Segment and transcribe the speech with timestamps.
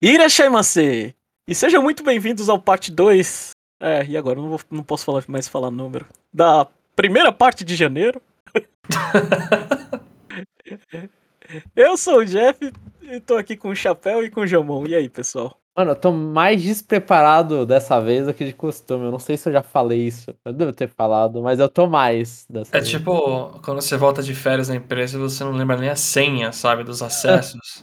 [0.00, 1.12] Irashaimase!
[1.46, 3.50] E sejam muito bem-vindos ao parte 2.
[3.80, 4.38] É, e agora?
[4.38, 6.06] Eu não, vou, não posso falar, mais falar número.
[6.32, 8.22] Da primeira parte de janeiro.
[11.74, 12.72] eu sou o Jeff
[13.02, 14.86] e tô aqui com o Chapéu e com o Jamon.
[14.86, 15.58] E aí, pessoal?
[15.76, 19.06] Mano, eu tô mais despreparado dessa vez do que de costume.
[19.06, 20.32] Eu não sei se eu já falei isso.
[20.44, 22.90] Eu devo ter falado, mas eu tô mais dessa É vez.
[22.90, 26.52] tipo quando você volta de férias na empresa e você não lembra nem a senha,
[26.52, 27.82] sabe, dos acessos.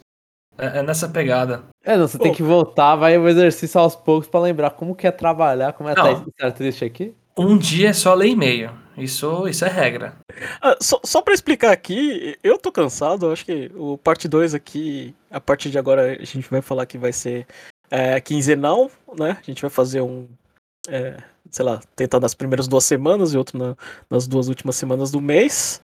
[0.58, 1.64] É, é nessa pegada.
[1.84, 2.38] É, não, você tem Pô.
[2.38, 5.96] que voltar, vai o exercício aos poucos pra lembrar como que é trabalhar, como é
[5.96, 6.12] Não.
[6.12, 7.14] estar estar triste aqui.
[7.38, 8.72] Um dia é só ler e-mail.
[8.98, 10.16] Isso, isso é regra.
[10.62, 13.30] Ah, só, só pra explicar aqui, eu tô cansado.
[13.30, 16.98] Acho que o parte 2 aqui, a partir de agora, a gente vai falar que
[16.98, 17.46] vai ser
[17.92, 19.38] é, quinzenal, né?
[19.38, 20.28] A gente vai fazer um.
[20.88, 21.18] é,
[21.52, 23.76] sei lá, tentar nas primeiras duas semanas e outro na-
[24.10, 25.82] nas duas últimas semanas do mês.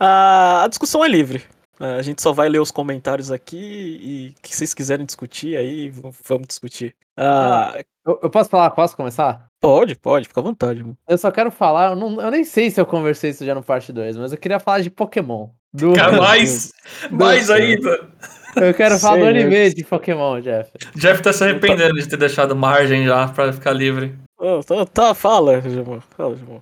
[0.00, 1.44] Ah, a discussão é livre.
[1.80, 3.56] Ah, a gente só vai ler os comentários aqui
[4.02, 5.90] e o que vocês quiserem discutir aí,
[6.24, 6.94] vamos discutir.
[7.16, 7.74] Ah,
[8.06, 8.70] Eu, eu posso falar?
[8.70, 9.46] Posso começar?
[9.60, 10.82] pode, pode, fica à vontade.
[10.82, 10.96] mano.
[11.08, 13.62] Eu só quero falar, eu, não, eu nem sei se eu conversei isso já no
[13.62, 15.48] parte 2, mas eu queria falar de Pokémon.
[15.72, 16.72] Do, Cara, mais,
[17.10, 17.50] mais Deus.
[17.60, 18.08] ainda.
[18.56, 20.70] Eu quero falar do anime de Pokémon, Jeff.
[20.96, 24.16] Jeff tá se arrependendo de ter deixado margem já pra ficar livre.
[24.40, 26.00] Ah, tá, tá, fala, Jamon.
[26.16, 26.60] Fala, Jamon.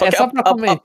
[0.00, 0.76] É só pra a- comentar.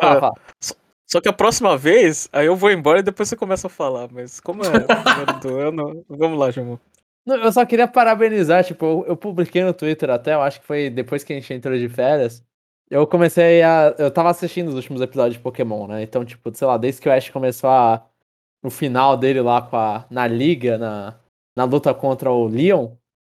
[0.00, 0.34] a- Fala, fala.
[0.60, 0.74] Só
[1.20, 4.08] que a próxima vez, aí eu vou embora e depois você começa a falar.
[4.12, 6.78] Mas como é primeiro do ano, vamos lá, Jamon.
[7.24, 10.66] Não, eu só queria parabenizar, tipo, eu, eu publiquei no Twitter até, eu acho que
[10.66, 12.44] foi depois que a gente entrou de férias.
[12.90, 13.94] Eu comecei a.
[13.98, 16.02] Eu tava assistindo os últimos episódios de Pokémon, né?
[16.02, 18.04] Então, tipo, sei lá, desde que o Ash começou a.
[18.62, 21.14] No final dele lá com a, na liga, na,
[21.56, 22.90] na luta contra o Leon,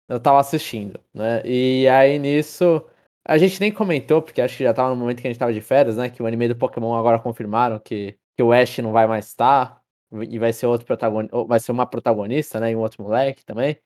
[0.08, 1.42] eu tava assistindo, né?
[1.44, 2.84] E aí nisso.
[3.24, 5.52] A gente nem comentou, porque acho que já tava no momento que a gente tava
[5.52, 6.10] de férias, né?
[6.10, 9.80] Que o anime do Pokémon agora confirmaram que, que o Ash não vai mais estar.
[10.28, 11.44] E vai ser outro protagonista.
[11.44, 12.72] Vai ser uma protagonista, né?
[12.72, 13.78] E um outro moleque também.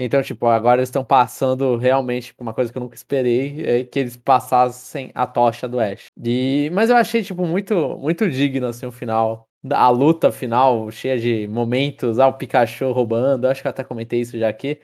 [0.00, 3.98] Então, tipo, agora eles estão passando realmente uma coisa que eu nunca esperei, é que
[3.98, 6.06] eles passassem a tocha do Ash.
[6.24, 9.48] E, mas eu achei, tipo, muito, muito digno, assim, o final.
[9.72, 14.20] A luta final, cheia de momentos, ah, o Pikachu roubando, acho que eu até comentei
[14.20, 14.80] isso já aqui.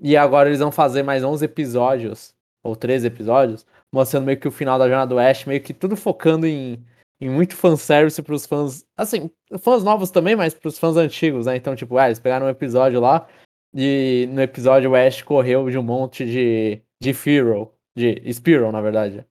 [0.00, 2.34] E agora eles vão fazer mais 11 episódios,
[2.68, 5.96] ou 13 episódios, mostrando meio que o final da jornada do Ash, meio que tudo
[5.96, 6.84] focando em,
[7.20, 9.30] em muito fanservice pros fãs, assim,
[9.60, 11.56] fãs novos também, mas pros fãs antigos, né?
[11.56, 13.26] Então, tipo, ah, eles pegaram um episódio lá,
[13.74, 18.80] e no episódio o Ash correu de um monte de, de Fearow, de Spearow, na
[18.80, 19.24] verdade.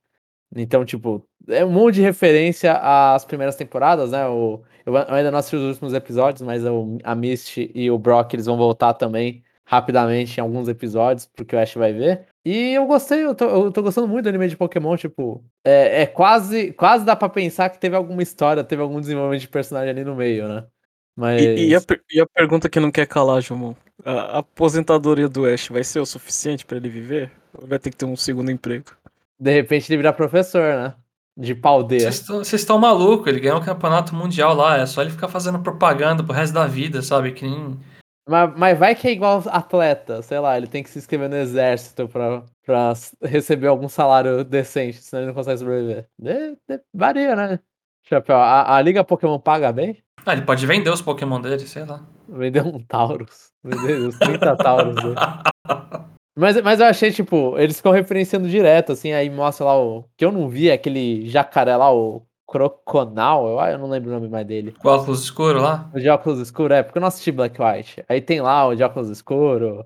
[0.55, 4.27] Então, tipo, é um monte de referência às primeiras temporadas, né?
[4.27, 8.33] O, eu ainda não assisti os últimos episódios, mas o, a Misty e o Brock,
[8.33, 12.25] eles vão voltar também rapidamente em alguns episódios, porque o Ash vai ver.
[12.45, 16.03] E eu gostei, eu tô, eu tô gostando muito do anime de Pokémon, tipo, é,
[16.03, 19.89] é quase, quase dá pra pensar que teve alguma história, teve algum desenvolvimento de personagem
[19.89, 20.63] ali no meio, né?
[21.17, 21.41] Mas...
[21.41, 21.81] E, e a,
[22.13, 23.73] e a pergunta que não quer calar, Jamon.
[24.05, 27.29] A, aposentadoria do Ash vai ser o suficiente pra ele viver?
[27.59, 28.85] Ou vai ter que ter um segundo emprego?
[29.37, 30.93] De repente ele virar professor, né?
[31.35, 32.01] De paldeia.
[32.01, 35.27] Vocês estão- Vocês estão malucos, ele ganhou o campeonato mundial lá, é só ele ficar
[35.27, 37.33] fazendo propaganda pro resto da vida, sabe?
[37.33, 37.77] Que nem.
[38.27, 41.35] Mas, mas vai que é igual atleta, sei lá, ele tem que se inscrever no
[41.37, 42.93] exército pra, pra
[43.23, 46.07] receber algum salário decente, senão ele não consegue sobreviver.
[46.19, 47.59] De- de- varia, né?
[48.03, 49.97] Chapéu, a, a Liga Pokémon paga bem?
[50.25, 52.05] Ah, ele pode vender os Pokémon dele, sei lá.
[52.27, 53.51] Vender um Taurus.
[53.63, 55.15] Vender os 30 Taurus dele.
[56.39, 60.05] Mas, mas eu achei, tipo, eles ficam referenciando direto, assim, aí mostra lá o.
[60.15, 64.13] Que eu não vi, é aquele jacaré lá, o Croconal, eu, eu não lembro o
[64.13, 64.71] nome mais dele.
[64.71, 65.89] Com óculos escuros lá.
[65.93, 68.03] O de óculos escuro, é, porque eu não assisti Black White.
[68.07, 69.85] Aí tem lá o de óculos escuro,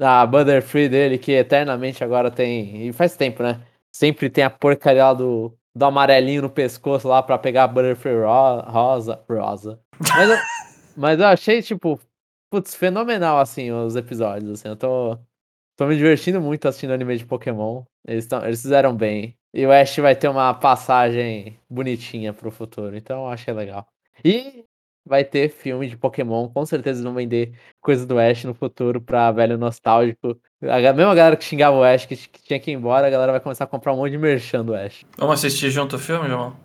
[0.00, 2.86] a Butterfree dele, que eternamente agora tem.
[2.88, 3.60] E faz tempo, né?
[3.94, 8.22] Sempre tem a porcaria lá do, do amarelinho no pescoço lá pra pegar a Butterfree
[8.24, 9.20] ro- rosa.
[9.28, 9.78] Rosa.
[10.00, 10.36] Mas eu,
[10.96, 12.00] mas eu achei, tipo,
[12.50, 14.50] putz, fenomenal, assim, os episódios.
[14.52, 15.18] Assim, eu tô,
[15.76, 17.82] tô me divertindo muito assistindo anime de Pokémon.
[18.06, 19.36] Eles, tão, eles fizeram bem.
[19.58, 22.96] E o Ash vai ter uma passagem bonitinha pro futuro.
[22.96, 23.88] Então eu achei legal.
[24.24, 24.64] E
[25.04, 26.48] vai ter filme de Pokémon.
[26.48, 30.40] Com certeza eles vão vender coisa do Ash no futuro pra velho nostálgico.
[30.62, 33.32] A mesma galera que xingava o Ash, que, que tinha que ir embora, a galera
[33.32, 35.04] vai começar a comprar um monte de merchan do Ash.
[35.16, 36.56] Vamos assistir junto o filme, João?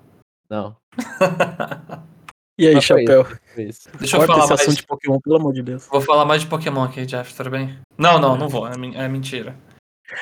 [0.48, 0.78] Não.
[2.56, 3.26] E aí, Mas foi Chapéu?
[3.56, 3.90] Foi isso.
[3.98, 4.78] Deixa eu Corta falar esse mais.
[4.78, 5.88] de Pokémon, pelo amor de Deus.
[5.88, 7.80] Vou falar mais de Pokémon aqui, Jeff, tudo bem?
[7.98, 8.68] Não, não, não vou.
[8.68, 9.56] É, é mentira.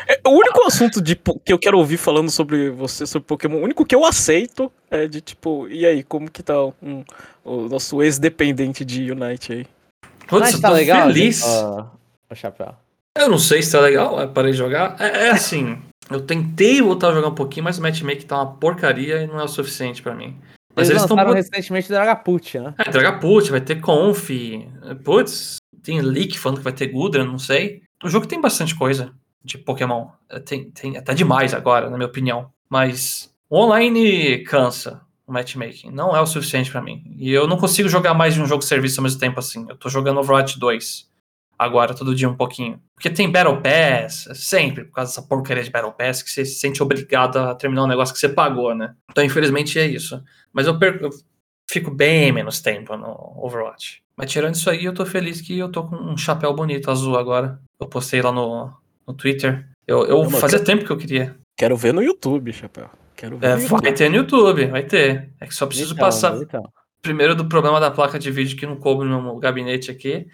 [0.07, 3.63] É, o único assunto de, que eu quero ouvir falando sobre você, sobre Pokémon, o
[3.63, 7.03] único que eu aceito é de tipo, e aí, como que tá um-
[7.43, 9.67] o nosso ex-dependente de Unite aí?
[10.27, 11.43] Putz, tá legal, feliz.
[11.45, 11.88] Ó,
[12.29, 12.73] ó, Chapéu.
[13.17, 14.95] Eu não sei se tá legal, eu parei de jogar.
[14.99, 15.77] É, é assim,
[16.09, 19.39] eu tentei voltar a jogar um pouquinho, mas o matchmaking tá uma porcaria e não
[19.39, 20.38] é o suficiente pra mim.
[20.73, 21.17] Mas Eles, eles estão.
[21.17, 22.73] lançaram recentemente Dragapult, né?
[22.77, 24.29] É, Dragapult, vai ter Conf.
[25.03, 27.81] Putz, tem leak falando que vai ter Gudra, não sei.
[28.03, 29.11] O jogo tem bastante coisa
[29.43, 30.07] de Pokémon.
[30.29, 32.51] É, tem, tem até demais agora, na minha opinião.
[32.69, 35.91] Mas online cansa o matchmaking.
[35.91, 37.15] Não é o suficiente para mim.
[37.17, 39.65] E eu não consigo jogar mais de um jogo de serviço ao mesmo tempo assim.
[39.69, 41.09] Eu tô jogando Overwatch 2
[41.57, 42.81] agora, todo dia um pouquinho.
[42.95, 46.55] Porque tem Battle Pass, sempre, por causa dessa porcaria de Battle Pass, que você se
[46.55, 48.95] sente obrigado a terminar um negócio que você pagou, né?
[49.11, 50.21] Então, infelizmente, é isso.
[50.51, 51.09] Mas eu, perco, eu
[51.69, 54.01] fico bem menos tempo no Overwatch.
[54.17, 57.17] Mas tirando isso aí, eu tô feliz que eu tô com um chapéu bonito azul
[57.17, 57.59] agora.
[57.79, 58.73] Eu postei lá no,
[59.12, 59.68] no Twitter.
[59.88, 61.36] Eu, eu Não, fazia tempo que eu queria.
[61.58, 62.90] Quero ver no YouTube, chapéu.
[63.16, 63.48] Quero ver.
[63.48, 65.30] É, vai ter no YouTube, vai ter.
[65.40, 66.36] É que só preciso então, passar.
[66.38, 66.63] Então.
[67.02, 70.28] Primeiro do problema da placa de vídeo que não coube no meu gabinete aqui.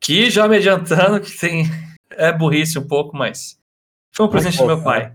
[0.00, 1.64] Que já me adiantando que tem.
[2.12, 3.56] É burrice um pouco, mas.
[4.12, 5.14] Foi um presente do meu pai.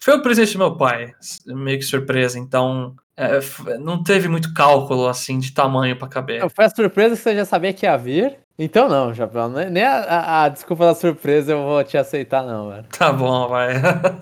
[0.00, 1.12] Foi um presente do meu pai.
[1.44, 2.38] Meio que surpresa.
[2.38, 2.94] Então.
[3.18, 6.48] É, não teve muito cálculo assim de tamanho para caber.
[6.48, 8.38] Foi a surpresa que você já sabia que ia vir.
[8.56, 9.48] Então não, Japão.
[9.48, 12.84] Nem a, a, a, desculpa da surpresa eu vou te aceitar, não, velho.
[12.96, 13.74] Tá bom, vai.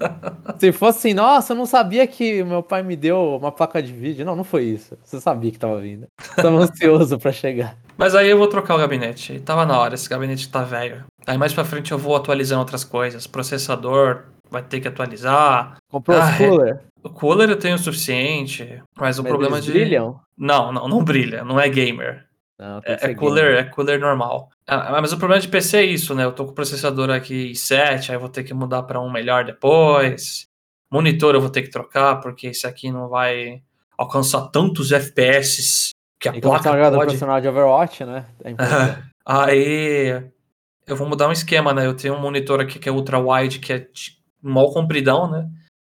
[0.59, 3.93] Se fosse assim, nossa, eu não sabia que meu pai me deu uma placa de
[3.93, 4.27] vídeo.
[4.27, 4.97] Não, não foi isso.
[5.03, 6.07] Você sabia que tava vindo.
[6.35, 7.77] Tava ansioso pra chegar.
[7.97, 9.35] Mas aí eu vou trocar o gabinete.
[9.35, 11.05] E tava na hora, esse gabinete tá velho.
[11.27, 13.27] Aí mais pra frente eu vou atualizando outras coisas.
[13.27, 15.77] Processador vai ter que atualizar.
[15.89, 16.83] Comprou ah, o cooler?
[17.03, 19.71] O cooler eu tenho o suficiente, mas o mas problema de.
[19.71, 20.21] brilham?
[20.37, 21.45] Não, não, não brilha.
[21.45, 22.27] Não é gamer.
[22.59, 24.49] Não, é, é cooler, é cooler normal.
[24.67, 26.25] Ah, mas o problema de PC é isso, né?
[26.25, 29.45] Eu tô com o processador aqui i7, aí vou ter que mudar para um melhor
[29.45, 30.47] depois.
[30.91, 33.63] Monitor eu vou ter que trocar, porque esse aqui não vai
[33.99, 36.97] alcançar tantos FPS que a e placa como pode...
[36.99, 38.25] profissional de Overwatch, né?
[38.43, 38.55] É
[39.27, 40.23] aí
[40.87, 41.87] eu vou mudar um esquema, né?
[41.87, 43.87] Eu tenho um monitor aqui que é ultra wide, que é
[44.43, 45.49] mal compridão, né?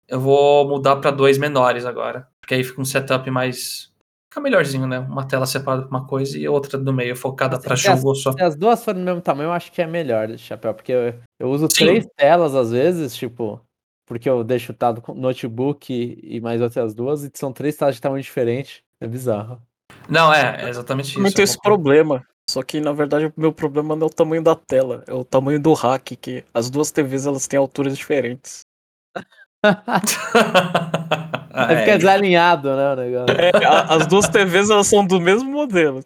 [0.07, 3.91] Eu vou mudar para dois menores agora, porque aí fica um setup mais
[4.29, 4.99] fica melhorzinho, né?
[4.99, 8.31] Uma tela separada pra uma coisa e outra do meio, focada para jogo só.
[8.31, 11.13] Se as duas forem do mesmo tamanho, eu acho que é melhor, chapéu, porque eu,
[11.39, 11.85] eu uso Sim.
[11.85, 13.61] três telas às vezes, tipo,
[14.05, 17.95] porque eu deixo tado com notebook e, e mais outras duas, e são três telas
[17.95, 18.83] de tamanho diferente.
[18.99, 19.61] É bizarro.
[20.09, 21.21] Não, é, é exatamente isso.
[21.21, 22.25] Não tem esse problema.
[22.49, 25.23] Só que na verdade o meu problema não é o tamanho da tela, é o
[25.23, 28.65] tamanho do rack, que as duas TVs elas têm alturas diferentes.
[31.55, 33.35] Aí fica desalinhado, né, o negócio.
[33.39, 33.51] É,
[33.87, 36.03] as duas TVs elas são do mesmo modelo,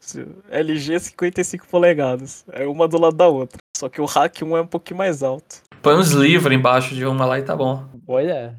[0.50, 3.58] LG 55 polegadas, é uma do lado da outra.
[3.76, 5.62] Só que o rack um é um pouquinho mais alto.
[5.82, 7.86] Põe uns livros embaixo de uma lá e tá bom.
[8.20, 8.54] É.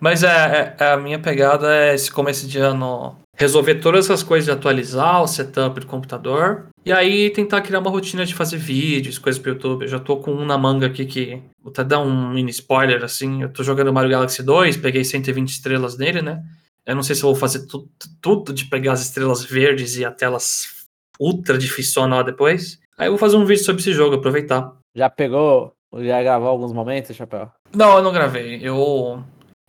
[0.00, 4.44] Mas é, é, a minha pegada é esse começo de ano resolver todas essas coisas
[4.44, 9.16] de atualizar o setup do computador e aí tentar criar uma rotina de fazer vídeos,
[9.18, 9.82] coisas pro YouTube.
[9.82, 13.04] Eu já tô com um na manga aqui que vou até dar um mini spoiler
[13.04, 13.42] assim.
[13.42, 16.42] Eu tô jogando Mario Galaxy 2, peguei 120 estrelas nele, né?
[16.84, 17.88] Eu não sei se eu vou fazer tudo,
[18.20, 20.86] tudo de pegar as estrelas verdes e a telas
[21.20, 22.80] ultra difícil lá depois.
[22.96, 24.72] Aí eu vou fazer um vídeo sobre esse jogo, aproveitar.
[24.94, 27.48] Já pegou, já gravou alguns momentos, Chapéu?
[27.72, 28.58] Não, eu não gravei.
[28.62, 29.22] Eu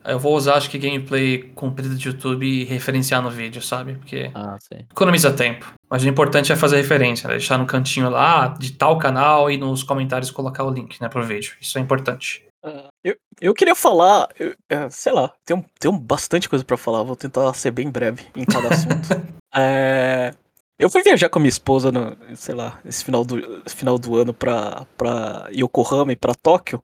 [0.05, 3.95] eu vou usar, acho que gameplay comprida de YouTube e referenciar no vídeo, sabe?
[3.95, 4.57] Porque ah,
[4.89, 5.73] economiza tempo.
[5.89, 7.35] Mas o importante é fazer referência, né?
[7.35, 11.25] deixar no cantinho lá de tal canal e nos comentários colocar o link, né, pro
[11.25, 11.53] vídeo.
[11.59, 12.43] Isso é importante.
[12.63, 17.03] Uh, eu, eu queria falar, eu, é, sei lá, tem, tem bastante coisa para falar,
[17.03, 19.07] vou tentar ser bem breve em cada assunto.
[19.55, 20.33] é,
[20.77, 24.15] eu fui viajar com a minha esposa, no, sei lá, esse final do, final do
[24.15, 26.81] ano pra, pra Yokohama e pra Tóquio.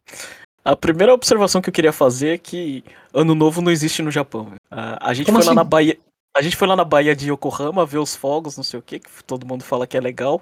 [0.66, 4.52] A primeira observação que eu queria fazer é que Ano Novo não existe no Japão.
[4.72, 5.50] A, a gente Como foi assim?
[5.50, 5.96] lá na Bahia.
[6.36, 9.00] A gente foi lá na Bahia de Yokohama ver os fogos, não sei o que,
[9.00, 10.42] que todo mundo fala que é legal.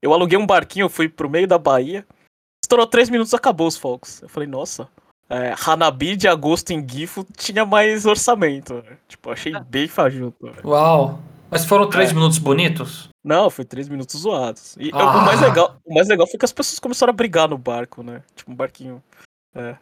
[0.00, 2.06] Eu aluguei um barquinho, eu fui pro meio da Bahia.
[2.64, 4.22] Estourou três minutos acabou os fogos.
[4.22, 4.88] Eu falei, nossa.
[5.28, 8.84] É, Hanabi de agosto em Gifu tinha mais orçamento.
[9.08, 9.60] Tipo, achei ah.
[9.60, 10.48] bem fajuto.
[10.64, 11.20] Uau!
[11.50, 12.14] Mas foram três é.
[12.14, 13.08] minutos bonitos?
[13.24, 14.76] Não, foi três minutos zoados.
[14.78, 15.18] E ah.
[15.18, 18.04] o, mais legal, o mais legal foi que as pessoas começaram a brigar no barco,
[18.04, 18.22] né?
[18.36, 19.02] Tipo, um barquinho
[19.56, 19.78] é.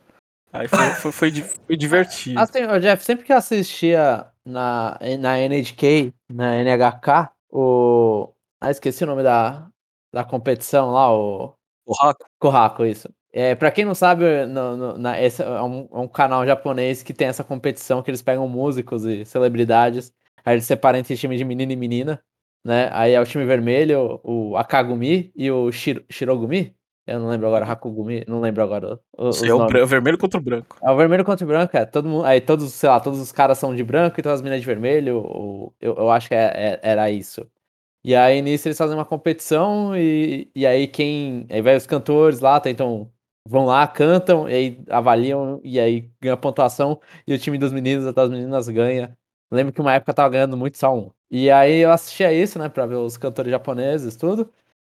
[0.53, 2.39] Aí foi, foi, foi, foi divertido.
[2.39, 8.33] Assim, Jeff, sempre que eu assistia na, na NHK, na NHK, o.
[8.61, 9.67] Ah, esqueci o nome da,
[10.13, 11.55] da competição lá, o.
[11.85, 12.25] Kohaku.
[12.39, 13.09] Kohaku, isso.
[13.33, 17.03] É, pra quem não sabe, no, no, na, esse é um, é um, canal japonês
[17.03, 20.13] que tem essa competição que eles pegam músicos e celebridades,
[20.45, 22.23] aí eles separam entre time de menino e menina,
[22.65, 22.89] né?
[22.93, 27.67] Aí é o time vermelho, o Akagumi e o Shiro, Shirogumi, eu não lembro agora,
[27.67, 28.99] Hakugumi, não lembro agora.
[29.17, 30.77] O, é o, vermelho contra o branco.
[30.83, 31.85] É o vermelho contra o branco, é.
[31.85, 34.43] Todo mundo, aí todos, sei lá, todos os caras são de branco e todas as
[34.43, 35.19] meninas de vermelho.
[35.19, 37.47] Ou, eu, eu acho que é, é, era isso.
[38.05, 41.47] E aí nisso eles fazem uma competição e, e aí quem.
[41.51, 43.11] Aí vai os cantores lá, tentam.
[43.47, 48.13] Vão lá, cantam, e aí avaliam, e aí ganha pontuação, e o time dos meninos,
[48.15, 49.17] das meninas ganha.
[49.51, 51.11] Lembro que uma época tava ganhando muito só um.
[51.31, 54.51] E aí eu assistia isso, né, pra ver os cantores japoneses, tudo.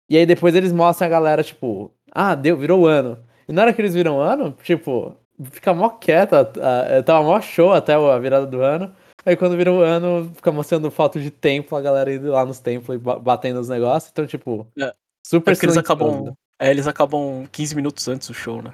[0.09, 3.17] E aí depois eles mostram a galera, tipo, ah, deu, virou ano.
[3.47, 5.15] E na hora que eles viram ano, tipo,
[5.51, 8.93] fica mó quieto, a- a- tava mó show até a virada do ano.
[9.25, 12.59] Aí quando virou o ano, fica mostrando foto de templo, a galera indo lá nos
[12.59, 14.11] templos e ba- batendo os negócios.
[14.11, 14.91] Então, tipo, É.
[15.25, 16.33] super É eles acabam.
[16.59, 18.73] É, eles acabam 15 minutos antes do show, né?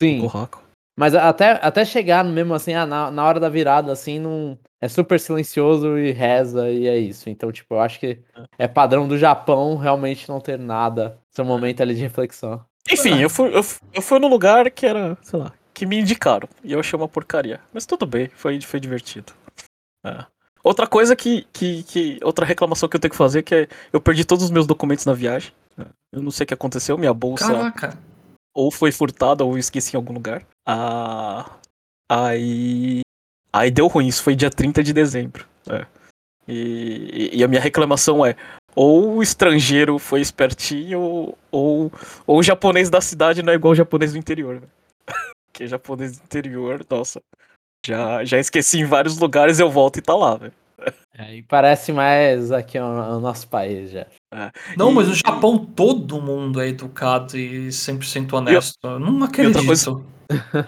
[0.00, 0.20] Sim.
[0.20, 0.62] Corraco.
[0.98, 4.58] Mas até, até chegar no mesmo assim, ah, na, na hora da virada, assim, não.
[4.80, 7.30] É super silencioso e reza e é isso.
[7.30, 8.18] Então, tipo, eu acho que
[8.58, 11.16] é padrão do Japão realmente não ter nada.
[11.30, 12.64] Seu momento ali de reflexão.
[12.90, 16.48] Enfim, eu fui, eu, eu fui no lugar que era, sei lá, que me indicaram.
[16.64, 17.60] E eu achei uma porcaria.
[17.72, 19.32] Mas tudo bem, foi, foi divertido.
[20.04, 20.24] É.
[20.64, 22.18] Outra coisa que, que, que.
[22.24, 25.04] Outra reclamação que eu tenho que fazer que é eu perdi todos os meus documentos
[25.04, 25.52] na viagem.
[25.78, 25.86] É.
[26.12, 27.96] Eu não sei o que aconteceu, minha bolsa Caraca.
[28.52, 30.44] ou foi furtada ou eu esqueci em algum lugar.
[30.70, 31.50] Ah,
[32.10, 33.00] aí.
[33.50, 35.46] Aí deu ruim, isso foi dia 30 de dezembro.
[35.70, 35.86] É.
[36.46, 38.36] E, e a minha reclamação é:
[38.74, 41.00] ou o estrangeiro foi espertinho,
[41.50, 41.92] ou,
[42.26, 44.60] ou o japonês da cidade não é igual o japonês do interior.
[44.60, 44.66] Né?
[45.50, 47.20] Porque japonês do interior, nossa.
[47.86, 50.52] Já, já esqueci em vários lugares, eu volto e tá lá, velho.
[51.16, 54.06] É, e parece mais aqui o, o nosso país já.
[54.76, 58.76] Não, E- mas no Japão todo mundo é educado e 100% honesto.
[58.84, 59.56] Eu não acredito.
[59.56, 60.17] outra coisa-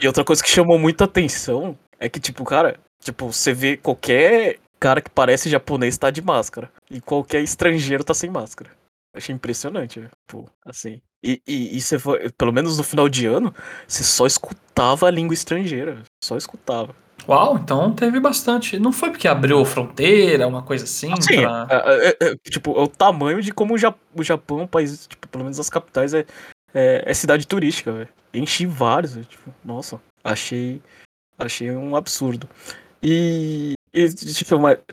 [0.01, 4.59] E outra coisa que chamou muita atenção é que, tipo, cara, tipo, você vê qualquer
[4.79, 6.71] cara que parece japonês tá de máscara.
[6.91, 8.71] E qualquer estrangeiro tá sem máscara.
[9.15, 10.11] Achei impressionante, velho.
[10.27, 11.01] Pô, assim.
[11.23, 13.55] E, e, e você foi, pelo menos no final de ano,
[13.87, 16.03] você só escutava a língua estrangeira.
[16.25, 16.95] Só escutava.
[17.29, 18.79] Uau, então teve bastante.
[18.79, 21.13] Não foi porque abriu fronteira, uma coisa assim?
[21.13, 24.61] Assim, pra- é, é, é, tipo, é o tamanho de como o, Ja- o Japão,
[24.61, 26.25] é um país, tipo, pelo menos as capitais, é,
[26.75, 28.09] é, é cidade turística, velho.
[28.33, 30.81] Enchi vários, velho, tipo, nossa, achei,
[31.39, 32.49] achei um absurdo.
[33.03, 34.45] E, e mais- deixa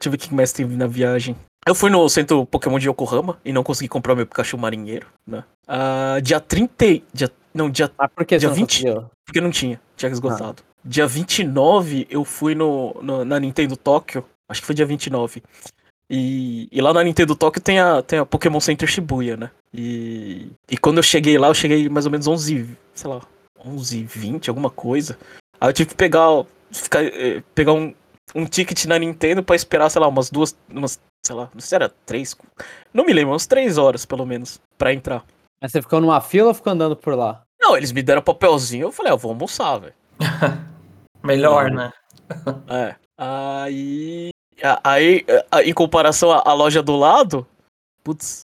[0.07, 1.35] eu ver o que mais teve na viagem.
[1.67, 5.43] Eu fui no centro Pokémon de Yokohama e não consegui comprar meu Pikachu marinheiro, né?
[5.67, 8.83] Ah, dia 30, e- dia, não, dia Mas por que Dia você não 20?
[8.85, 9.09] conseguiu?
[9.25, 10.63] porque não tinha, tinha esgotado.
[10.85, 15.43] Dia 29 eu fui no, no- na Nintendo Tóquio, acho que foi dia 29.
[16.09, 19.51] E, e lá na Nintendo Tóquio tem a, tem a Pokémon Center Shibuya, né?
[19.73, 23.21] E, e quando eu cheguei lá, eu cheguei mais ou menos 11, sei lá,
[23.63, 25.17] 11, 20, alguma coisa.
[25.59, 27.93] Aí eu tive que pegar, ficar, eh, pegar um,
[28.35, 31.69] um ticket na Nintendo pra esperar, sei lá, umas duas, umas, sei lá, não sei
[31.69, 32.35] se era três,
[32.93, 35.25] não me lembro, umas três horas pelo menos, pra entrar.
[35.61, 37.41] Mas você ficou numa fila ou ficou andando por lá?
[37.59, 39.93] Não, eles me deram papelzinho, eu falei, ah, eu vou almoçar, velho.
[41.23, 41.77] Melhor, Não.
[41.77, 41.93] né?
[42.67, 42.95] É.
[43.17, 44.29] Aí.
[44.83, 45.25] Aí,
[45.63, 47.47] em comparação à, à loja do lado,
[48.03, 48.41] putz,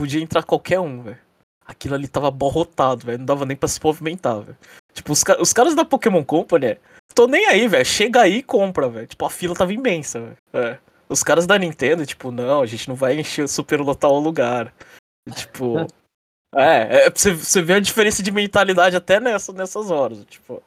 [0.00, 1.18] podia entrar qualquer um, velho.
[1.66, 3.18] Aquilo ali tava abarrotado, velho.
[3.18, 4.56] Não dava nem pra se movimentar, velho.
[4.94, 6.78] Tipo, os, os caras da Pokémon Company, é,
[7.14, 7.84] tô nem aí, velho.
[7.84, 9.06] Chega aí e compra, velho.
[9.06, 10.36] Tipo, a fila tava imensa, velho.
[10.54, 10.78] É.
[11.06, 14.72] Os caras da Nintendo, tipo, não, a gente não vai encher, superlotar o lugar.
[15.34, 15.86] Tipo.
[16.52, 20.24] É, é você, você ver a diferença de mentalidade até nessa, nessas horas.
[20.24, 20.60] Tipo,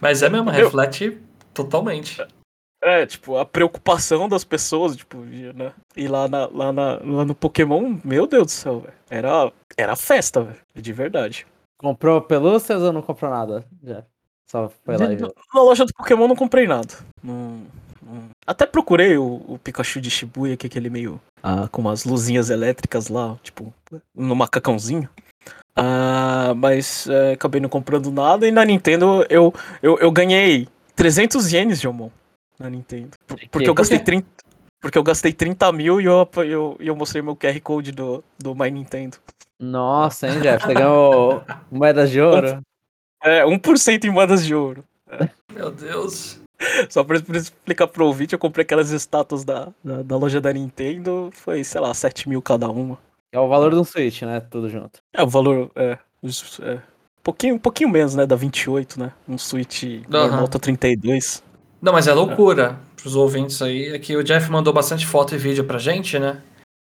[0.00, 1.20] Mas é mesmo, Eu- reflete
[1.52, 2.26] totalmente.
[2.86, 5.72] É, tipo, a preocupação das pessoas, tipo, né?
[5.96, 8.94] E lá, na, lá, na, lá no Pokémon, meu Deus do céu, velho.
[9.10, 10.58] Era, era festa, velho.
[10.72, 11.44] De verdade.
[11.78, 13.64] Comprou pelúcias ou não comprou nada?
[13.82, 14.04] Já.
[14.48, 15.34] Só foi lá e viu.
[15.52, 16.94] Na loja do Pokémon não comprei nada.
[17.20, 17.60] Não,
[18.00, 21.20] não- Até procurei o, o Pikachu de Shibuya, que é aquele meio.
[21.42, 23.74] Ah, com umas luzinhas elétricas lá, tipo,
[24.14, 25.08] no macacãozinho.
[25.74, 28.46] Ah, mas é, acabei não comprando nada.
[28.46, 29.52] E na Nintendo eu,
[29.82, 32.10] eu, eu ganhei 300 ienes, Jomon.
[32.58, 33.10] Na Nintendo.
[33.26, 34.12] Por- porque eu gastei Por quê?
[34.12, 34.28] 30.
[34.80, 38.54] Porque eu gastei 30 mil e eu, eu, eu mostrei meu QR Code do, do
[38.54, 39.16] My Nintendo.
[39.58, 40.64] Nossa, hein, Jeff?
[40.64, 42.62] Você ganhou moedas de ouro?
[43.22, 44.84] É, 1% em moedas de ouro.
[45.52, 46.40] Meu Deus.
[46.88, 50.52] Só pra, pra explicar pro ouvinte, eu comprei aquelas estátuas da, da, da loja da
[50.52, 52.98] Nintendo, foi, sei lá, 7 mil cada uma.
[53.32, 54.40] É o valor de um Switch, né?
[54.40, 55.00] Tudo junto.
[55.12, 55.98] É, o valor, é,
[56.62, 56.78] é
[57.26, 61.42] pouquinho, um pouquinho menos, né, da 28, né, um Switch normal tá 32.
[61.80, 63.88] Não, mas é loucura pros ouvintes aí.
[63.94, 66.38] É que o Jeff mandou bastante foto e vídeo pra gente, né?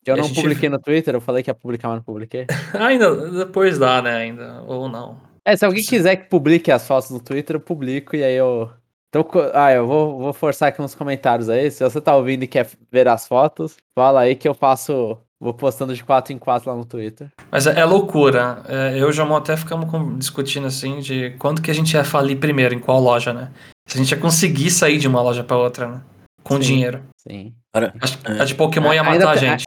[0.05, 2.47] Eu E não gente- publiquei no Twitter, eu falei que ia publicar, mas não publiquei.
[2.75, 4.15] Ainda, depois dá, né?
[4.17, 4.63] Ainda.
[4.67, 5.17] Ou não.
[5.45, 8.71] É, se alguém quiser que publique as fotos no Twitter, eu publico e aí eu.
[9.09, 11.71] Então, ah, eu vou, vou forçar aqui uns comentários aí.
[11.71, 15.19] Se você tá ouvindo e quer ver as fotos, fala aí que eu faço.
[15.41, 17.29] Vou postando de 4 em 4 lá no Twitter.
[17.51, 18.63] Mas é, é loucura.
[18.69, 21.93] É, eu e o Jamon até ficamos com- discutindo assim de quando que a gente
[21.95, 23.51] ia falir primeiro, em qual loja, né?
[23.87, 26.03] Se a gente ia conseguir sair de uma loja pra outra, né?
[26.43, 26.61] Com Sim.
[26.61, 27.03] dinheiro.
[27.17, 27.55] Sim.
[27.73, 28.43] Que É.
[28.43, 29.65] a de Pokémon ia Ainda matar a tem- gente.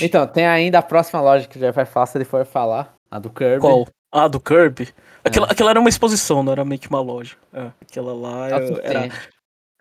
[0.00, 2.94] Então, tem ainda a próxima loja que já vai falar se ele for falar.
[3.10, 3.60] A do Kirby.
[3.60, 3.86] qual?
[4.12, 4.88] Ah, do Kirby?
[5.24, 5.52] Aquela, É.
[5.52, 7.36] aquela era uma exposição, não era meio que uma loja.
[7.52, 9.28] É, aquela lá Tá eu- era, suficiente.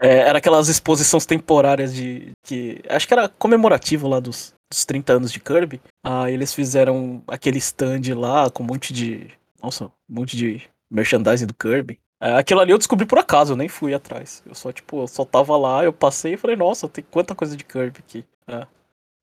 [0.02, 2.32] É, era aquelas exposições temporárias de.
[2.44, 5.82] que Acho que era comemorativo lá dos, dos 30 anos de Kirby.
[6.04, 9.30] Aí eles fizeram aquele stand lá com um monte de.
[9.62, 10.62] Nossa, um monte de
[10.92, 12.00] merchandising do Kirby.
[12.22, 14.42] É, aquilo ali eu descobri por acaso, eu nem fui atrás.
[14.46, 17.56] Eu só, tipo, eu só tava lá, eu passei e falei, nossa, tem quanta coisa
[17.58, 18.26] de Kirby aqui.
[18.48, 18.68] É,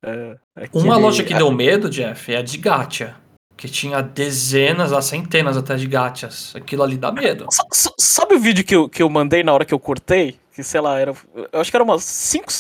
[0.05, 0.39] é,
[0.73, 3.17] Uma aquele- loja que deu medo, Jeff, é a de Gacha.
[3.57, 6.53] Que tinha dezenas a centenas até de gachas.
[6.57, 7.47] Aquilo ali dá medo.
[7.51, 10.39] Sa- sa- Sabe o vídeo que eu, que eu mandei na hora que eu cortei?
[10.55, 11.15] Que, sei lá, era.
[11.53, 12.51] Eu acho que era umas 5.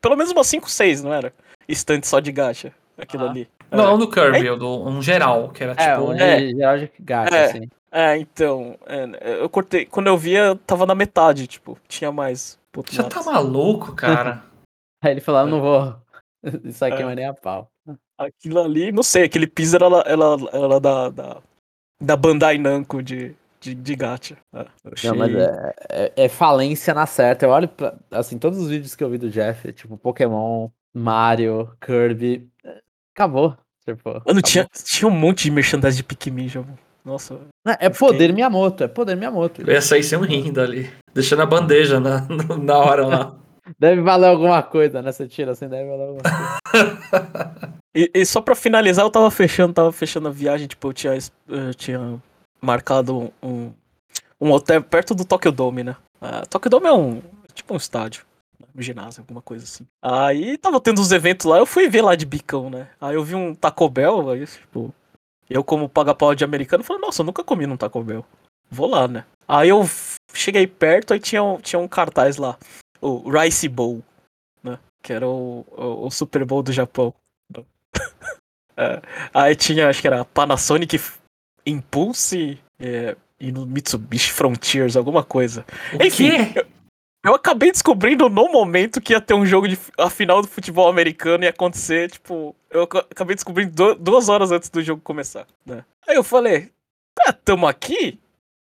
[0.00, 1.32] Pelo menos umas 5, 6, não era?
[1.68, 2.72] Estante só de gacha.
[2.98, 3.30] Aquilo Ah.
[3.30, 3.48] ali.
[3.70, 6.06] Não, do Kirby, o do um geral, que era É, tipo.
[6.08, 6.40] um é.
[6.50, 7.44] geral de gato, É.
[7.46, 7.68] assim.
[7.92, 8.78] É, então.
[8.86, 9.84] é, eu cortei.
[9.84, 11.78] Quando eu via, tava na metade, tipo.
[11.86, 12.58] Tinha mais.
[12.74, 13.08] lado.
[13.10, 14.42] tá maluco, cara?
[15.04, 15.96] Aí ele falou, eu não vou.
[16.64, 17.02] Isso aqui É.
[17.02, 17.68] não é nem a pau.
[18.18, 21.42] Aquilo ali, não sei, aquele piso era, era, era da, da.
[22.00, 24.36] Da Bandai Namco de, de, de gacha.
[24.54, 27.46] É, eu achei- Não, mas é, é- é falência na certa.
[27.46, 31.70] Eu olho pra, assim, todos os vídeos que eu vi do Jeff, tipo, Pokémon, Mario,
[31.80, 32.48] Kirby.
[32.64, 32.80] é,
[33.14, 33.56] Acabou.
[33.84, 34.42] Tipo, Mano, acabou.
[34.42, 36.64] tinha, tinha um monte de merchandising de Pikmin já.
[37.04, 37.34] Nossa.
[37.64, 39.62] Não, É eu fiquei- poder Miyamoto, é poder Miyamoto.
[39.62, 40.90] Eu ia sair sem um rindo ali.
[41.12, 42.26] Deixando a bandeja na,
[42.62, 43.34] na hora lá.
[43.78, 45.12] Deve valer alguma coisa, né?
[45.12, 47.72] Você tira assim, deve valer alguma coisa.
[47.94, 51.18] E, e só pra finalizar, eu tava fechando, tava fechando a viagem, tipo, eu tinha,
[51.46, 52.18] eu tinha
[52.58, 53.70] marcado um,
[54.40, 55.94] um hotel perto do Tokyo Dome, né?
[56.18, 57.20] Ah, Tokyo Dome é um,
[57.52, 58.24] tipo um estádio,
[58.58, 58.66] né?
[58.74, 59.86] um ginásio, alguma coisa assim.
[60.00, 62.88] Aí tava tendo uns eventos lá, eu fui ver lá de bicão, né?
[62.98, 64.94] Aí eu vi um Taco Bell, aí, tipo,
[65.52, 68.24] eu como paga-pau de americano, falei, nossa, eu nunca comi num Taco Bell.
[68.70, 69.24] Vou lá, né?
[69.46, 69.88] Aí eu
[70.32, 72.56] cheguei perto, aí tinha um, tinha um cartaz lá,
[73.00, 74.02] o Rice Bowl,
[74.62, 74.78] né?
[75.02, 77.14] Que era o, o, o Super Bowl do Japão.
[78.74, 79.02] É,
[79.34, 80.98] aí tinha, acho que era Panasonic
[81.66, 85.66] Impulse é, e no Mitsubishi Frontiers, alguma coisa.
[85.92, 86.66] O Enfim, quê?
[87.24, 90.88] Eu acabei descobrindo no momento que ia ter um jogo de a final do futebol
[90.88, 95.46] americano ia acontecer, tipo, eu ac- acabei descobrindo du- duas horas antes do jogo começar,
[95.64, 95.84] né?
[96.08, 96.72] Aí eu falei,
[97.14, 98.18] tá, tamo aqui,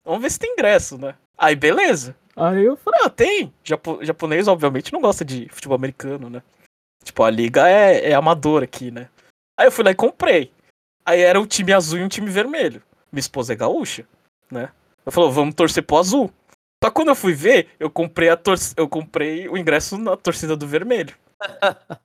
[0.04, 1.14] vamos ver se tem ingresso, né?
[1.38, 2.14] Aí beleza.
[2.37, 3.52] Aí eu falei, ah, tem.
[3.64, 6.42] Japo- japonês, obviamente, não gosta de futebol americano, né?
[7.03, 9.09] Tipo, a liga é, é amadora aqui, né?
[9.59, 10.53] Aí eu fui lá e comprei.
[11.07, 12.83] Aí era um time azul e um time vermelho.
[13.11, 14.07] Minha esposa é gaúcha,
[14.50, 14.68] né?
[15.05, 16.31] Eu falei, vamos torcer pro azul.
[16.83, 20.57] Só quando eu fui ver, eu comprei a tor eu comprei o ingresso na torcida
[20.57, 21.14] do vermelho.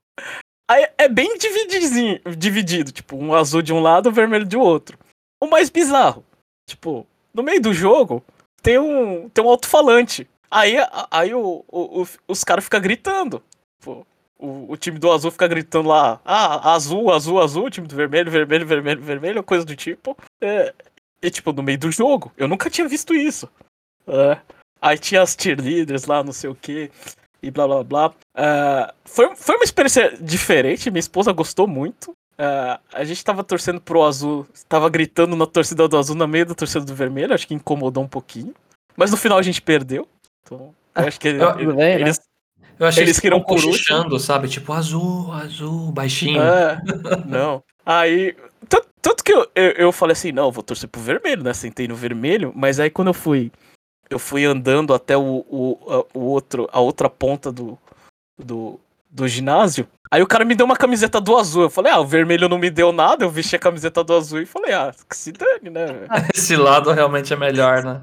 [0.69, 4.97] Aí é bem dividido, tipo, um azul de um lado, o vermelho de outro.
[5.41, 6.25] O mais bizarro,
[6.67, 8.23] tipo, no meio do jogo
[8.61, 10.27] tem um tem um alto-falante.
[10.51, 10.75] Aí,
[11.09, 13.41] aí o, o- o- os caras ficam gritando.
[13.79, 14.05] Tipo,
[14.37, 17.95] o, o time do azul fica gritando lá, ah, azul, azul, azul, o time do
[17.95, 20.17] vermelho, vermelho, vermelho, vermelho, coisa do tipo.
[20.41, 20.73] É,
[21.21, 22.31] e tipo, no meio do jogo.
[22.37, 23.49] Eu nunca tinha visto isso.
[24.07, 24.39] É.
[24.81, 26.91] Aí tinha as cheerleaders lá, não sei o que,
[27.41, 28.13] e blá blá blá.
[28.35, 32.13] É, foi, foi uma experiência diferente, minha esposa gostou muito.
[32.37, 36.45] É, a gente tava torcendo pro azul, tava gritando na torcida do azul no meio
[36.45, 38.53] da torcida do vermelho, acho que incomodou um pouquinho.
[38.95, 40.07] Mas no final a gente perdeu.
[40.43, 42.01] Então, eu acho que Eu- bem, né?
[42.01, 42.19] eles,
[42.79, 43.71] Eu achei Eles que queriam estavam por último.
[43.71, 44.47] cochichando, sabe?
[44.47, 46.39] Tipo, azul, azul, baixinho.
[46.41, 46.79] É,
[47.25, 47.63] não.
[47.83, 48.35] Aí.
[48.69, 51.53] Tanto, tanto que eu, eu, eu falei assim, não, eu vou torcer pro vermelho, né?
[51.53, 53.51] Sentei no vermelho, mas aí quando eu fui.
[54.09, 57.77] Eu fui andando até o, o, a, o outro, a outra ponta do,
[58.37, 59.87] do, do ginásio.
[60.09, 61.63] Aí o cara me deu uma camiseta do azul.
[61.63, 63.25] Eu falei, ah, o vermelho não me deu nada.
[63.25, 65.85] Eu vesti a camiseta do azul e falei, ah, que se dane, né?
[66.33, 68.01] Esse lado realmente é melhor, né?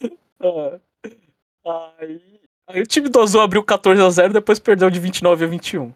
[1.64, 2.20] Ah, Aí,
[2.66, 5.92] aí o time do azul abriu 14 a 0 depois perdeu de 29 a 21.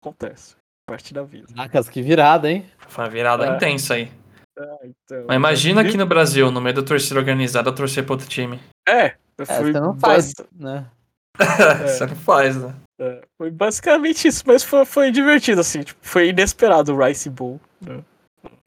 [0.00, 0.54] Acontece.
[0.86, 1.48] Parte da vida.
[1.52, 2.64] Caracas, que virada, hein?
[2.86, 3.56] Foi uma virada É.
[3.56, 4.12] intensa aí.
[4.58, 5.24] Ah, então.
[5.28, 8.58] Mas imagina aqui no Brasil, no meio da torcida organizada, torcer pro outro time.
[8.88, 10.86] É, eu É, fui você não faz, bas- né?
[11.86, 12.74] Você não faz, né?
[13.00, 17.60] é, foi basicamente isso, mas foi, foi divertido, assim, tipo, foi inesperado o Rice Bowl.
[17.80, 18.02] né?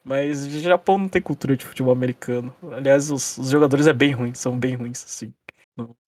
[0.04, 2.54] Mas o Japão não tem cultura de futebol americano.
[2.72, 5.32] Aliás, os, os jogadores é bem ruins, são bem ruins, assim.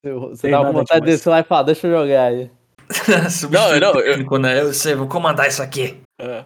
[0.02, 1.04] Eu- Você dá vontade de demais.
[1.04, 2.50] descer lá e falar, deixa eu jogar aí.
[3.50, 4.60] Não, o eu- né?
[4.60, 6.00] Eu sei, vou comandar isso aqui.
[6.20, 6.44] É.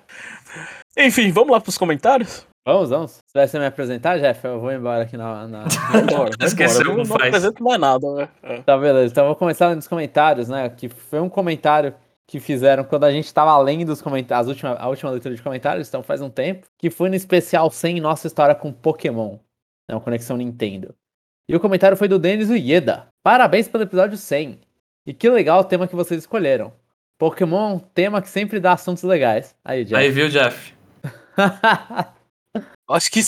[0.97, 2.47] Enfim, vamos lá pros comentários?
[2.67, 3.13] Vamos, vamos.
[3.13, 4.45] Você vai se me apresentar, Jeff?
[4.47, 5.49] Eu vou embora aqui na.
[5.49, 5.65] na...
[5.91, 7.29] Vambora, Esqueceu Não, não faz.
[7.29, 8.29] apresento mais nada, né?
[8.43, 8.61] É.
[8.63, 9.11] Tá, beleza.
[9.13, 10.69] Então eu vou começar nos comentários, né?
[10.69, 11.95] Que foi um comentário
[12.27, 15.89] que fizeram quando a gente tava além dos comentários, última, a última leitura de comentários,
[15.89, 19.39] então faz um tempo, que foi no especial 100 Nossa História com Pokémon,
[19.89, 19.97] né?
[19.97, 20.95] O Conexão Nintendo.
[21.49, 23.07] E o comentário foi do Denis Ueda.
[23.23, 24.61] Parabéns pelo episódio 100.
[25.07, 26.71] E que legal o tema que vocês escolheram.
[27.19, 29.57] Pokémon é um tema que sempre dá assuntos legais.
[29.65, 29.97] Aí, Jeff.
[29.99, 30.75] Aí, viu, Jeff?
[32.91, 33.21] Acho que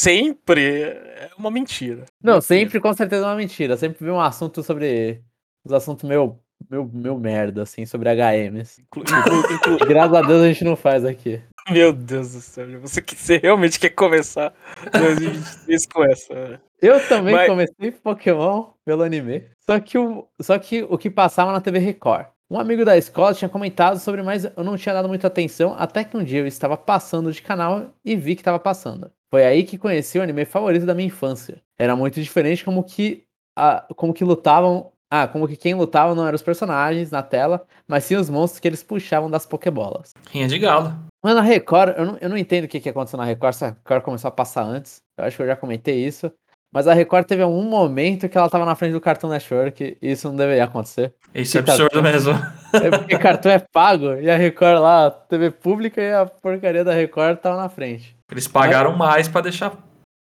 [0.00, 2.04] sempre é uma mentira.
[2.22, 3.76] Não, sempre com certeza é uma mentira.
[3.76, 5.22] Sempre vi um assunto sobre
[5.64, 6.38] os assuntos meio
[6.70, 8.80] meu, meu merda, assim, sobre HMs.
[8.80, 11.40] Inclu- inclu- inclu- Graças a Deus a gente não faz aqui.
[11.70, 14.54] Meu Deus do céu, você, que- você realmente quer começar
[14.92, 16.34] 2023 com essa?
[16.34, 16.60] né?
[16.80, 19.44] Eu também Mas- comecei Pokémon pelo anime.
[19.68, 22.26] Só que, o, só que o que passava na TV Record.
[22.48, 26.04] Um amigo da escola tinha comentado sobre, mas eu não tinha dado muita atenção, até
[26.04, 29.10] que um dia eu estava passando de canal e vi que estava passando.
[29.28, 31.60] Foi aí que conheci o anime favorito da minha infância.
[31.76, 33.24] Era muito diferente como que,
[33.56, 34.92] a, como que lutavam.
[35.08, 38.58] Ah, como que quem lutava não eram os personagens na tela, mas sim os monstros
[38.58, 40.12] que eles puxavam das Pokébolas.
[40.30, 40.92] Rinha de galo.
[41.22, 43.64] Mas na Record, eu não, eu não entendo o que, que aconteceu na Record, se
[43.64, 45.00] a Record começou a passar antes.
[45.16, 46.30] Eu acho que eu já comentei isso.
[46.76, 50.10] Mas a Record teve um momento que ela tava na frente do Cartoon Network e
[50.12, 51.14] isso não deveria acontecer.
[51.34, 52.32] Isso é tá- absurdo mesmo.
[52.74, 56.92] É porque cartão é pago e a Record lá, TV pública e a porcaria da
[56.92, 58.14] Record tava na frente.
[58.30, 59.72] Eles pagaram mais pra deixar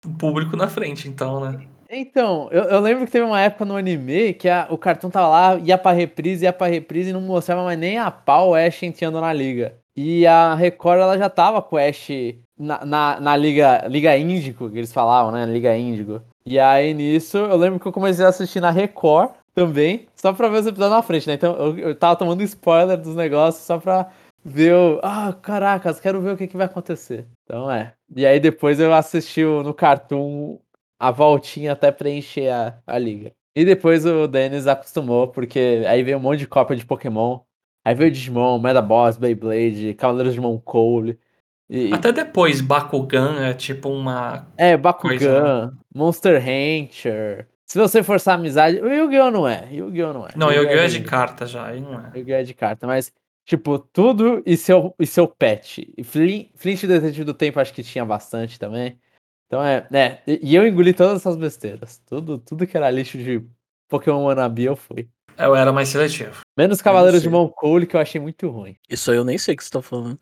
[0.06, 1.60] o público na frente, então, né?
[1.90, 5.28] Então, eu, eu lembro que teve uma época no anime que a- o cartão tava
[5.28, 8.56] lá, ia pra reprise, ia pra reprise e não mostrava mais nem a pau o
[8.56, 9.74] Ash entrando na liga.
[9.98, 12.08] E a Record ela já tava com o Ash
[12.58, 15.46] na, na, na liga, liga Índigo, que eles falavam, né?
[15.46, 16.22] Liga Índigo.
[16.50, 20.48] E aí nisso, eu lembro que eu comecei a assistir na Record também, só pra
[20.48, 21.34] ver os episódios na frente, né?
[21.34, 24.10] Então eu, eu tava tomando spoiler dos negócios só pra
[24.46, 25.02] ver o.
[25.04, 27.28] Ah, caracas, quero ver o que, que vai acontecer.
[27.44, 27.94] Então é.
[28.16, 30.58] E aí depois eu assisti no Cartoon
[30.98, 33.34] a voltinha até preencher a, a liga.
[33.54, 37.42] E depois o Dennis acostumou, porque aí veio um monte de cópia de Pokémon.
[37.84, 41.20] Aí veio Digimon, Metaboss, Beyblade, Cavaleiros de Mão Cole.
[41.70, 44.48] E, Até depois, Bakugan é tipo uma.
[44.58, 47.48] é, Bakugan, Coisa, Monster Rancher.
[47.66, 48.80] Se você forçar a amizade.
[48.80, 49.30] O Yu-Gi-Oh!
[49.30, 49.68] não é.
[49.70, 50.14] Yu-Gi-Oh!
[50.14, 50.30] não é.
[50.36, 50.80] Não, Yu-Gi-Oh!
[50.80, 51.10] é de anime.
[51.10, 52.12] carta já, aí não é.
[52.16, 52.36] Yu-Gi-Oh!
[52.36, 53.12] é de carta, mas.
[53.46, 55.94] Tipo, tudo e seu, e seu pet.
[55.98, 58.98] E Flint, Flint Detetive do Tempo acho que tinha bastante também.
[59.48, 59.88] Então é.
[59.92, 62.02] é e e eu engoli todas essas besteiras.
[62.06, 63.42] Tudo, tudo que era lixo de
[63.88, 65.08] Pokémon Wannabe eu fui.
[65.38, 66.42] Eu era mais seletivo.
[66.58, 67.30] Menos Cavaleiros de.
[67.30, 68.76] Mão Cole, que eu achei muito ruim.
[68.90, 70.20] Isso aí eu nem sei o que você tá falando.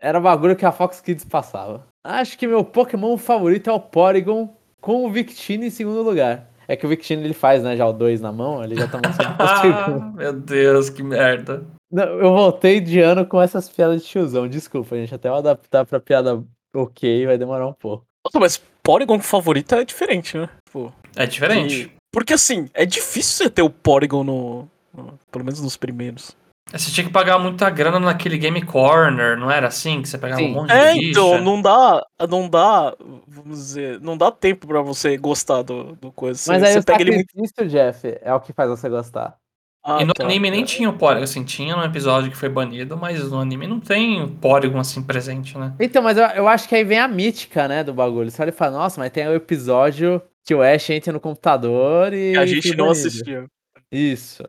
[0.00, 1.86] Era bagulho que a Fox Kids passava.
[2.04, 6.48] Acho que meu Pokémon favorito é o Porygon, com o Victini em segundo lugar.
[6.68, 9.00] É que o Victini ele faz, né, já o 2 na mão, ele já tá
[9.04, 9.36] mostrando.
[9.40, 11.64] Ah, meu Deus, que merda.
[11.90, 15.14] Não, eu voltei de ano com essas piadas de tiozão, desculpa, gente.
[15.14, 16.42] Até eu adaptar pra piada
[16.74, 18.04] ok vai demorar um pouco.
[18.24, 20.48] Nossa, mas Porygon favorito é diferente, né?
[20.72, 21.86] Pô, É diferente.
[21.86, 24.68] que- Porque assim, é difícil você ter o Porygon no.
[24.92, 26.36] no- pelo menos nos primeiros.
[26.72, 30.02] Você tinha que pagar muita grana naquele Game Corner, não era assim?
[30.02, 30.48] Que você pegava Sim.
[30.50, 31.40] um monte É, de então, ficha?
[31.44, 32.04] não dá.
[32.28, 32.96] Não dá.
[33.28, 34.00] Vamos dizer.
[34.00, 36.38] Não dá tempo pra você gostar do, do coisa.
[36.38, 37.64] Você, Mas aí você pega ele muito.
[37.68, 39.36] Jeff, é o que faz você gostar.
[39.84, 40.24] Ah, E no tá.
[40.24, 43.68] anime nem tinha o Porygon, assim, tinha no episódio que foi banido, mas no anime
[43.68, 45.72] não tem o Porygon assim presente, né?
[45.78, 48.28] Então, mas eu, eu acho que aí vem a mítica, né, do bagulho.
[48.28, 52.12] Você olha e fala, nossa, mas tem o episódio que o Ash entra no computador
[52.12, 52.36] e.
[52.36, 52.90] A gente não banido.
[53.06, 53.46] assistiu.
[53.92, 54.42] Isso.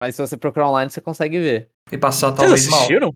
[0.00, 1.68] Mas se você procurar online, você consegue ver.
[1.90, 2.78] E passar Vocês talvez mal.
[2.78, 3.12] assistiram?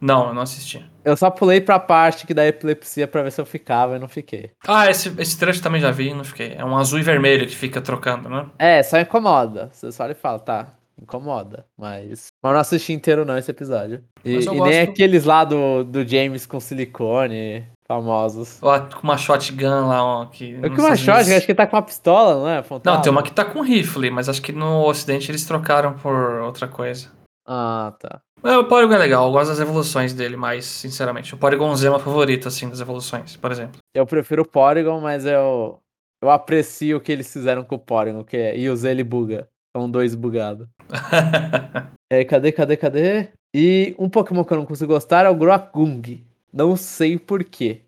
[0.00, 0.84] Não, eu não assisti.
[1.04, 4.08] Eu só pulei pra parte que dá epilepsia pra ver se eu ficava e não
[4.08, 4.50] fiquei.
[4.66, 6.54] Ah, esse, esse trecho também já vi e não fiquei.
[6.54, 8.46] É um azul e vermelho que fica trocando, né?
[8.58, 9.70] É, só incomoda.
[9.72, 11.64] Você só olha e fala, tá, incomoda.
[11.78, 12.26] Mas.
[12.42, 14.02] Mas eu não assisti inteiro, não, esse episódio.
[14.24, 18.58] E, e nem aqueles lá do, do James com silicone, famosos.
[18.62, 20.26] Ó, com uma shotgun lá, ó.
[20.26, 22.34] Que Eu nos que uma Estados shot, Unidos- acho que ele tá com uma pistola,
[22.40, 22.64] não é?
[22.84, 26.14] Não, tem uma que tá com rifle, mas acho que no ocidente eles trocaram por
[26.42, 27.10] outra coisa.
[27.46, 28.20] Ah, tá.
[28.44, 31.34] É, o Porygon é legal, eu gosto das evoluções dele, mais sinceramente.
[31.34, 33.78] O Porygon Z é meu favorito, assim, das evoluções, por exemplo.
[33.94, 35.78] Eu prefiro o Porygon, mas eu.
[36.22, 38.56] Eu aprecio o que eles fizeram com o Porygon, que é.
[38.56, 39.48] E o Z ele buga.
[39.76, 40.66] São dois bugados.
[42.12, 43.28] É, cadê, cadê, cadê?
[43.56, 46.22] E um Pokémon que eu não consigo gostar é o Groagung.
[46.52, 47.82] Não sei porquê.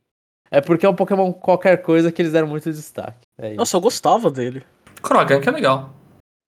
[0.51, 3.27] É porque é um Pokémon qualquer coisa que eles deram muito destaque.
[3.39, 3.57] É isso.
[3.57, 4.63] Nossa, eu gostava dele.
[5.03, 5.91] Krogan, que é legal.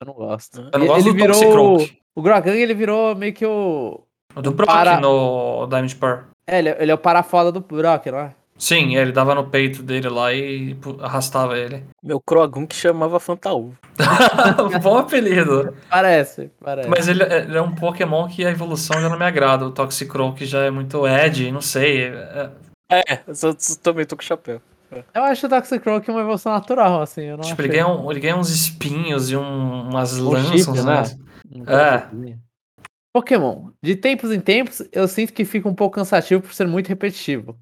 [0.00, 0.68] Eu não gosto.
[0.72, 1.86] Eu não E- gosto ele do virou.
[2.14, 4.00] O Groagung ele virou meio que o.
[4.34, 6.20] O do Brock Para- no Diamond Pearl.
[6.46, 8.34] É, ele, é- ele é o parafoda do Brock, não é?
[8.58, 11.84] Sim, ele dava no peito dele lá e pu- arrastava ele.
[12.02, 13.74] Meu Croagum que chamava Fantaú.
[14.82, 15.74] Bom apelido.
[15.90, 16.88] Parece, parece.
[16.88, 19.66] Mas ele, é- ele é um Pokémon que a evolução já não me agrada.
[19.66, 22.04] O Toxicroak já é muito Ed, não sei.
[22.06, 22.50] é-
[22.90, 24.60] É, eu só- também tô com chapéu.
[25.12, 27.22] Eu acho o Toxicroak uma evolução natural, assim.
[27.24, 30.60] Eu não tipo, ele ganha, um- ele ganha uns espinhos e um- umas Um lanças.
[30.62, 31.02] chip, né?
[31.54, 32.36] Um É.
[33.12, 33.70] Pokémon.
[33.82, 37.56] De tempos em tempos, eu sinto que fica um pouco cansativo por ser muito repetitivo.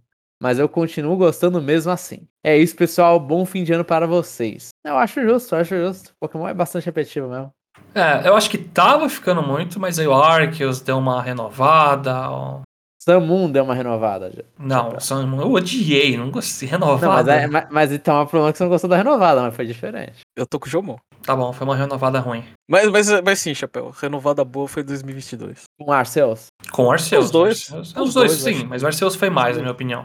[0.45, 2.29] Mas eu continuo gostando mesmo assim.
[2.45, 3.19] É isso, pessoal.
[3.19, 4.69] Bom fim de ano para vocês.
[4.85, 6.13] Eu acho justo, eu acho justo.
[6.21, 7.51] Pokémon é bastante repetitivo mesmo.
[7.95, 12.29] É, eu acho que tava ficando muito, mas aí o Arceus deu uma renovada.
[12.29, 12.61] ó.
[13.03, 14.43] Samun deu uma renovada já.
[14.59, 16.71] Não, só- eu odiei, não gostei.
[16.73, 17.33] Não, Renovada.
[17.33, 19.57] mas, é, mas, mas então é um problema que você não gostou da renovada, mas
[19.57, 20.21] foi diferente.
[20.37, 20.97] Eu tô com o Jomon.
[21.23, 22.45] Tá bom, foi uma renovada ruim.
[22.69, 25.63] Mas, mas, mas sim, Chapéu, renovada boa foi 2022.
[25.81, 26.49] Com Arceus.
[26.71, 27.25] Com o Arceus.
[27.27, 27.59] Os dois.
[27.73, 30.05] Arceus- Os Os dois, dois, sim, mas o Arceus foi mais, na minha opinião.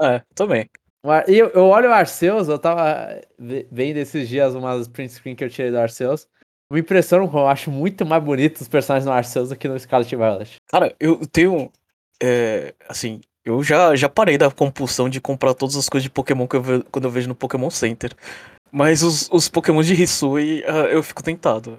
[0.00, 0.68] É, também.
[1.28, 5.36] E eu, eu olho o Arceus, eu tava ve- vendo esses dias umas print screen
[5.36, 6.26] que eu tirei do Arceus.
[6.72, 10.16] Me impressionam eu acho muito mais bonito os personagens no Arceus do que no Scarlet
[10.16, 10.56] Violet.
[10.68, 11.70] Cara, eu tenho.
[12.20, 16.48] é, assim, eu já, já parei da compulsão de comprar todas as coisas de Pokémon
[16.48, 18.12] que eu ve- quando eu vejo no Pokémon Center.
[18.72, 21.78] Mas os, os Pokémon de Hisui, ah, eu fico tentado.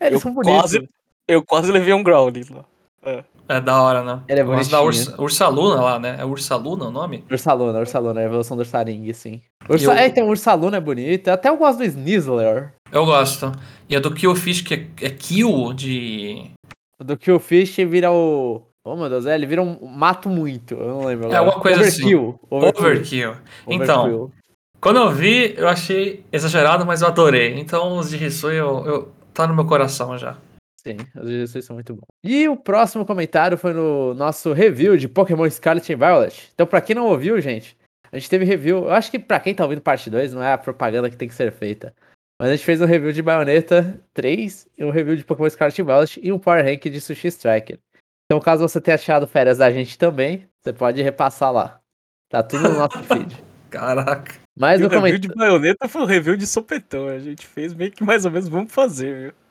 [0.00, 0.58] É, Eles Eu são bonitos.
[0.58, 0.88] quase,
[1.28, 2.64] eu quase levei um Growlithe lá.
[3.02, 4.20] É da hora, né?
[4.28, 4.82] Ele é gosto da.
[4.82, 6.16] Urs- Ursaluna lá, né?
[6.18, 7.24] É Ursaluna o nome?
[7.30, 9.42] Ursaluna, Ursaluna, a evolução do Ursaring, sim.
[9.68, 9.84] Ursa...
[9.86, 11.28] Eu- É, então, Ursaluna é bonito.
[11.28, 12.72] Até eu gosto do Snizzler.
[12.90, 13.52] Eu gosto.
[13.88, 16.50] E a do Killfish, que é, é Kill de.
[16.98, 18.62] Do Killfish vira o.
[18.86, 20.74] Oh meu Deus, é, ele vira um mato muito.
[20.74, 21.24] Eu não lembro.
[21.24, 21.38] É, agora.
[21.40, 22.14] alguma coisa assim.
[22.14, 22.40] Overkill.
[22.50, 22.82] Overkill.
[22.86, 23.32] Overkill.
[23.68, 24.32] Então, Overkill.
[24.80, 27.58] quando eu vi, eu achei exagerado, mas eu adorei.
[27.58, 30.36] Então, os de Hisui, eu, eu, tá no meu coração já.
[30.86, 32.06] Sim, os Jesus são muito bons.
[32.22, 36.50] E o próximo comentário foi no nosso review de Pokémon Scarlet e Violet.
[36.54, 37.76] Então, pra quem não ouviu, gente,
[38.12, 38.84] a gente teve review.
[38.84, 41.26] Eu acho que pra quem tá ouvindo parte 2, não é a propaganda que tem
[41.26, 41.94] que ser feita.
[42.38, 45.78] Mas a gente fez um review de Bayonetta 3, e um review de Pokémon Scarlet
[45.78, 47.78] e Violet e um Power Rank de Sushi Striker.
[48.26, 51.80] Então, caso você tenha achado férias da gente também, você pode repassar lá.
[52.28, 53.42] Tá tudo no nosso feed.
[53.70, 54.34] Caraca.
[54.56, 55.20] Mas o review comentário.
[55.20, 57.08] de baioneta foi o review de sopetão.
[57.08, 59.43] A gente fez meio que mais ou menos vamos fazer, viu?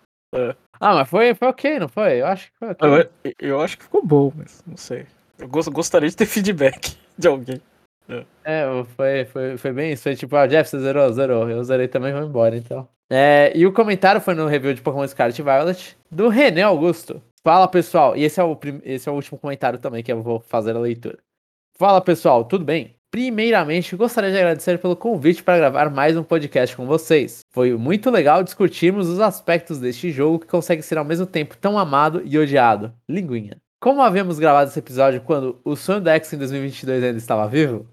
[0.79, 2.21] Ah, mas foi, foi ok, não foi?
[2.21, 2.89] Eu acho que foi ok.
[3.23, 5.05] Eu, eu acho que ficou bom, mas não sei.
[5.39, 7.61] Eu gos- gostaria de ter feedback de alguém.
[8.43, 8.65] É,
[8.95, 10.03] foi, foi, foi bem isso.
[10.03, 11.11] Foi tipo, ah, Jeff, você zerou?
[11.13, 11.49] Zerou.
[11.49, 12.87] Eu zerei também e vou embora, então.
[13.09, 17.21] É, e o comentário foi no review de Pokémon Scarlet Violet, do René Augusto.
[17.43, 18.15] Fala, pessoal.
[18.17, 20.79] E esse é, o, esse é o último comentário também que eu vou fazer a
[20.79, 21.17] leitura.
[21.77, 22.43] Fala, pessoal.
[22.45, 22.95] Tudo bem?
[23.13, 27.41] Primeiramente, gostaria de agradecer pelo convite para gravar mais um podcast com vocês.
[27.51, 31.77] Foi muito legal discutirmos os aspectos deste jogo que consegue ser ao mesmo tempo tão
[31.77, 32.91] amado e odiado.
[33.07, 33.57] Linguinha.
[33.79, 37.85] Como havíamos gravado esse episódio quando o sonho da X em 2022 ainda estava vivo,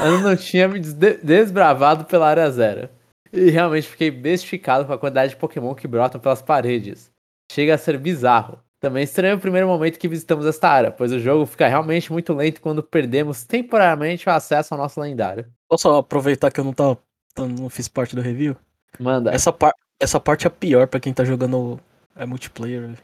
[0.00, 2.88] eu não tinha me desbravado pela área zero.
[3.32, 7.10] E realmente fiquei bestificado com a quantidade de Pokémon que brotam pelas paredes.
[7.50, 8.61] Chega a ser bizarro.
[8.82, 12.34] Também estranho o primeiro momento que visitamos esta área, pois o jogo fica realmente muito
[12.34, 15.46] lento quando perdemos temporariamente o acesso ao nosso lendário.
[15.68, 16.98] Posso aproveitar que eu não tava.
[17.38, 18.56] não fiz parte do review?
[18.98, 19.30] Manda.
[19.30, 21.78] Essa, par, essa parte é a pior pra quem tá jogando
[22.16, 22.98] é multiplayer, velho.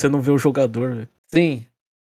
[0.00, 1.08] Você não vê o jogador, velho.
[1.26, 1.66] Sim.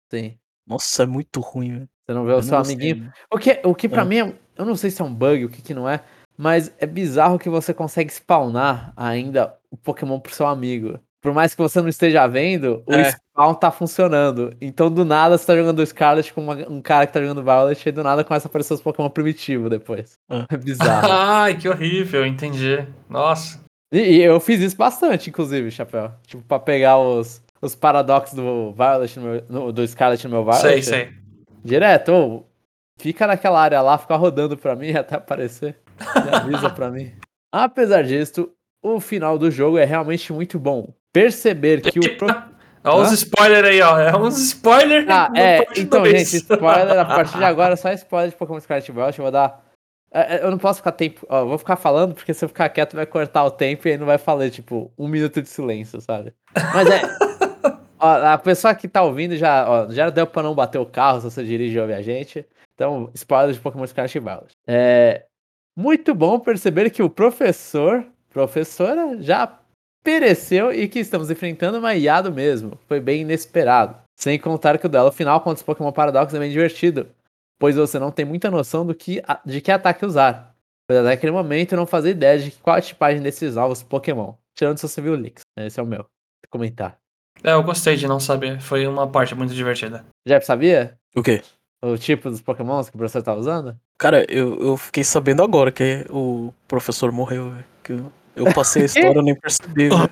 [0.10, 0.38] Sim.
[0.66, 1.90] Nossa, é muito ruim, velho.
[2.08, 3.14] Você não vê o Eu seu não gostei, amiguinho.
[3.30, 4.06] O que, o que pra É.
[4.06, 4.34] mim é.
[4.56, 6.02] Eu não sei se é um bug, o que, que não é.
[6.38, 10.98] Mas é bizarro que você consegue spawnar ainda o Pokémon pro seu amigo.
[11.22, 13.12] Por mais que você não esteja vendo, o É.
[13.12, 14.54] spawn tá funcionando.
[14.62, 17.90] Então, do nada, você tá jogando Scarlet com uma- um cara que tá jogando Violet
[17.90, 20.14] e do nada começa a aparecer os Pokémon primitivos depois.
[20.30, 20.46] Ah.
[20.50, 21.08] É bizarro.
[21.12, 22.86] Ai, que horrível, entendi.
[23.10, 23.60] Nossa.
[23.92, 26.12] e, e eu fiz isso bastante, inclusive, Chapéu.
[26.26, 30.44] Tipo, pra pegar os, os paradoxos do Violet no meu- no- do Scarlet no meu
[30.46, 30.62] Violet.
[30.62, 31.10] Sei, sei.
[31.64, 32.44] Direto, ô,
[32.98, 35.76] fica naquela área lá, fica rodando pra mim até aparecer.
[36.00, 37.12] Me avisa pra mim.
[37.52, 38.50] Apesar disso,
[38.82, 40.94] o final do jogo é realmente muito bom.
[41.14, 42.18] Perceber que o.
[42.18, 42.28] Pro...
[42.84, 43.14] Olha os Hã?
[43.14, 44.00] spoilers aí, ó.
[44.00, 45.06] É uns spoilers.
[45.10, 48.90] Ah, do é, então, gente, spoiler, a partir de agora, só spoiler de Pokémon Scarlet
[48.90, 49.64] e Violet, eu vou dar.
[50.14, 51.26] é, é, Eu não posso ficar tempo.
[51.30, 53.98] Ó, vou ficar falando, porque se eu ficar quieto vai cortar o tempo e aí
[53.98, 56.34] não vai falar, tipo, um minuto de silêncio, sabe?
[56.74, 57.02] Mas é.
[58.00, 61.20] ó, a pessoa que tá ouvindo já, ó, já deu pra não bater o carro
[61.20, 62.46] se você dirige e ouve a gente.
[62.76, 64.52] Então, spoiler de Pokémon Scarlet Violet.
[64.66, 65.26] É
[65.78, 69.59] muito bom perceber que o professor, professora, já
[70.04, 72.78] pereceu e que estamos enfrentando uma Iado mesmo.
[72.88, 73.96] Foi bem inesperado.
[74.16, 77.08] Sem contar que o duelo final contra os Pokémon Paradox é bem divertido,
[77.58, 80.56] pois você não tem muita noção do que, de que ataque usar.
[80.88, 84.34] Pois até aquele momento eu não fazia ideia de qual a tipagem desses novos Pokémon.
[84.56, 85.44] Tirando se você viu o Leaks.
[85.58, 86.06] Esse é o meu
[86.50, 86.96] comentário.
[87.44, 88.60] É, eu gostei de não saber.
[88.60, 90.06] Foi uma parte muito divertida.
[90.28, 90.98] Jeff, sabia?
[91.16, 91.42] O quê?
[91.82, 93.78] O tipo dos Pokémons que o professor tá usando?
[93.98, 97.54] Cara, eu, eu fiquei sabendo agora que o professor morreu.
[97.84, 99.90] Que eu, eu passei a história e nem percebi.
[99.90, 100.10] velho.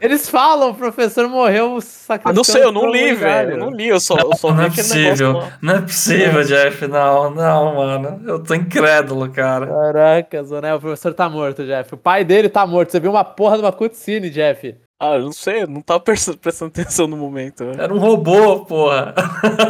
[0.00, 3.50] Eles falam, o professor morreu sacrificando Ah, não sei, eu não li, velho.
[3.52, 5.32] Eu não li, eu só, eu só não vi é possível.
[5.32, 5.58] negócio.
[5.60, 6.86] Não é possível, Jeff.
[6.86, 8.22] Não, não, mano.
[8.24, 9.66] Eu tô incrédulo, cara.
[9.66, 11.94] Caraca, Zoné, o professor tá morto, Jeff.
[11.94, 12.92] O pai dele tá morto.
[12.92, 14.76] Você viu uma porra de uma cutscene, Jeff.
[15.00, 17.64] Ah, eu não sei, eu não tava prestando atenção no momento.
[17.64, 17.80] velho.
[17.80, 19.14] Era um robô, porra.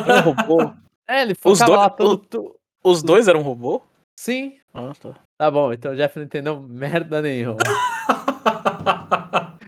[0.06, 0.70] Era um robô.
[1.10, 2.54] É, ele Os dois- lá todo...
[2.84, 3.80] Os dois eram robô?
[4.20, 4.56] Sim.
[4.74, 5.14] Ah, tá.
[5.38, 7.58] Tá bom, então o Jeff não entendeu merda nenhuma.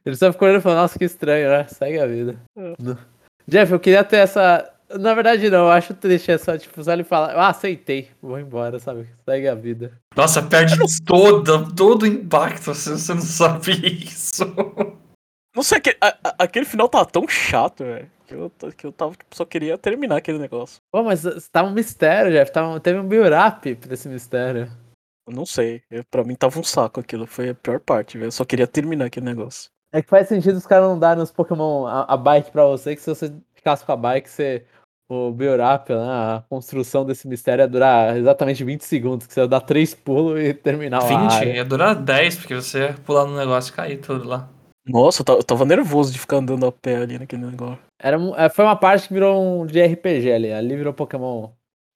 [0.04, 1.66] Ele só ficou olhando e falou, nossa, que estranho, né?
[1.68, 2.37] Segue a vida.
[2.59, 2.74] É.
[3.46, 6.33] Jeff, eu queria ter essa, Na verdade, não, eu acho triste.
[6.33, 9.06] É só, tipo, só ele falar, ah, aceitei, vou embora, sabe?
[9.24, 9.92] Segue a vida.
[10.16, 13.72] Nossa, perde toda, todo o impacto se você não sabe
[14.04, 14.44] isso.
[15.54, 18.11] Não sei, aquele, a- a- aquele final tava tão chato, velho.
[18.26, 20.78] Que eu, que eu tava, tipo, só queria terminar aquele negócio.
[20.92, 22.50] Pô, mas tava um mistério, Jeff.
[22.52, 24.70] Tava, teve um build-up pra esse mistério.
[25.30, 25.82] Não sei.
[25.90, 27.26] Eu, pra mim tava um saco aquilo.
[27.26, 28.28] Foi a pior parte, velho.
[28.28, 29.70] Eu só queria terminar aquele negócio.
[29.92, 32.94] É que faz sentido os caras não darem os Pokémon a, a bike pra você,
[32.94, 34.64] que se você ficasse com a bike, você.
[35.12, 39.48] O build-up, né, a construção desse mistério ia durar exatamente 20 segundos, que você ia
[39.48, 41.52] dar três pulos e terminar a 20, área.
[41.56, 44.48] ia durar 10, porque você ia pular no negócio e cair tudo lá.
[44.86, 47.80] Nossa, eu ta- eu tava nervoso de ficar andando a pé ali naquele negócio.
[48.00, 50.52] Era, é, foi uma parte que virou um de RPG ali.
[50.52, 51.50] Ali virou Pokémon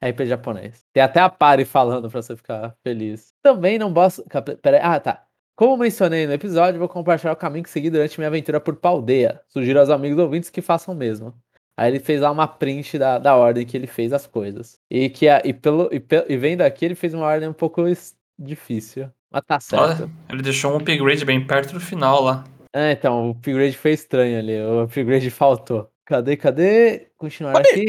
[0.08, 0.84] RPG japonês.
[0.92, 3.32] Tem até a pare falando pra você ficar feliz.
[3.42, 4.24] Também não posso.
[4.24, 4.82] cap- Pera aí.
[4.84, 5.24] Ah, tá.
[5.56, 9.40] Como mencionei no episódio, vou compartilhar o caminho que segui durante minha aventura por Paldeia.
[9.48, 11.32] Sugiro aos amigos ouvintes que façam o mesmo.
[11.76, 14.78] Aí ele fez lá uma print da, da ordem que ele fez as coisas.
[14.90, 17.52] E que a- e, pelo, e, pe- e vendo aqui, ele fez uma ordem um
[17.52, 17.82] pouco
[18.38, 19.08] difícil.
[19.32, 19.82] Mas tá certo.
[20.04, 22.44] Olha, ele deixou um upgrade bem perto do final lá.
[22.74, 24.60] É, então, o upgrade foi estranho ali.
[24.60, 25.88] O upgrade faltou.
[26.04, 27.08] Cadê, cadê?
[27.16, 27.86] Continuar aqui.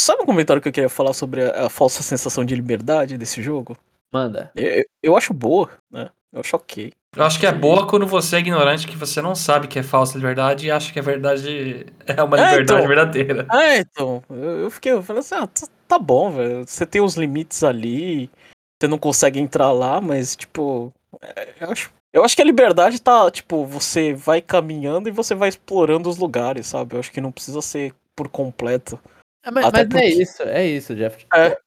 [0.00, 3.42] Sabe um comentário que eu queria falar sobre a, a falsa sensação de liberdade desse
[3.42, 3.76] jogo?
[4.12, 4.50] Manda.
[4.54, 6.08] Eu, eu acho boa, né?
[6.32, 6.92] Eu acho ok.
[7.16, 9.82] Eu acho que é boa quando você é ignorante, que você não sabe que é
[9.82, 12.86] falsa liberdade e acha que a verdade é uma É, liberdade então.
[12.88, 13.46] verdadeira.
[13.50, 14.22] Ah, então.
[14.30, 16.66] Eu, eu fiquei, eu falei assim, ah, tá, tá bom, velho.
[16.66, 18.30] Você tem os limites ali,
[18.80, 21.92] você não consegue entrar lá, mas, tipo, é, eu acho.
[22.12, 26.16] Eu acho que a liberdade tá, tipo, você vai caminhando e você vai explorando os
[26.16, 26.94] lugares, sabe?
[26.94, 28.98] Eu acho que não precisa ser por completo.
[29.48, 31.26] É, mas mas é porque- isso, é isso, Jeff.
[31.34, 31.58] É.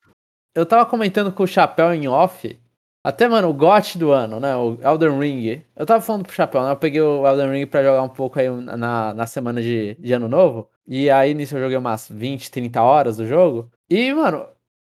[0.56, 2.58] Eu tava comentando com o Chapéu em off.
[3.04, 4.56] Até, mano, o GOT do ano, né?
[4.56, 5.64] O Elden Ring.
[5.76, 6.72] Eu tava falando pro Chapéu, né?
[6.72, 10.14] Eu peguei o Elden Ring pra jogar um pouco aí na, na semana de, de
[10.14, 10.70] ano novo.
[10.88, 13.72] E aí nisso eu joguei umas 20, 30 horas do jogo.
[13.90, 14.46] E, mano,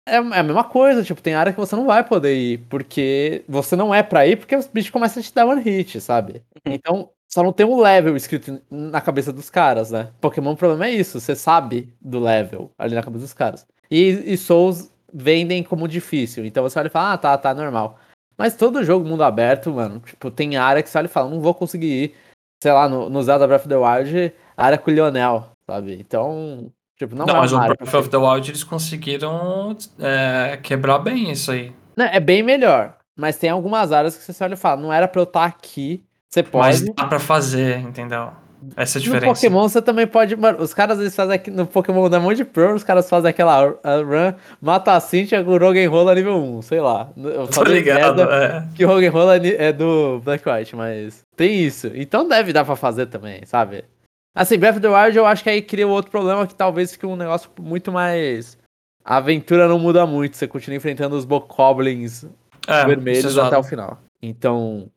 [0.07, 1.03] é, é a mesma coisa.
[1.03, 2.59] Tipo, tem área que você não vai poder ir.
[2.69, 5.99] Porque você não é pra ir, porque os bichos começam a te dar one hit,
[5.99, 6.43] sabe?
[6.67, 6.75] Uhum.
[6.75, 10.11] Então, só não tem um level escrito na cabeça dos caras, né?
[10.21, 11.19] Pokémon, o problema é isso.
[11.19, 13.67] Você sabe do level ali na cabeça dos caras.
[13.91, 16.45] E, e Souls vendem como difícil.
[16.45, 17.99] Então você olha e fala, ah, tá, tá, normal.
[18.37, 21.41] Mas todo jogo mundo aberto, mano, tipo, tem área que você olha e fala, não
[21.41, 22.15] vou conseguir ir,
[22.63, 25.95] sei lá, no, no Zelda Breath of the Wild, área com o Lionel, sabe?
[25.95, 30.99] Então, tipo, não, Não, é mas o Breath of the Wild eles conseguiram é, quebrar
[30.99, 31.73] bem isso aí.
[31.97, 32.99] Não, é bem melhor.
[33.17, 36.05] Mas tem algumas áreas que você olha e fala, não era pra eu estar aqui.
[36.33, 36.95] Você Mas pode.
[36.95, 38.31] dá pra fazer, entendeu?
[38.77, 39.35] Essa é a No diferença.
[39.35, 40.37] Pokémon você também pode.
[40.37, 43.61] Mano, os caras eles fazem aqui no Pokémon da Monte Pro, os caras fazem aquela
[43.67, 47.11] run, mata a Cynthia com o Rogenrola nível 1, sei lá.
[47.17, 48.67] Eu Tô ligado, é.
[48.75, 51.91] que o Rogenrola é é do Black White, mas tem isso.
[51.95, 53.85] Então deve dar pra fazer também, sabe?
[54.35, 56.93] Assim, Breath of the Wild eu acho que aí cria um outro problema que talvez
[56.93, 58.57] fique um negócio muito mais.
[59.05, 62.25] A aventura não muda muito, você continua enfrentando os Bokoblins
[62.69, 63.99] É, é vermelhos até o final.
[64.23, 64.89] Então.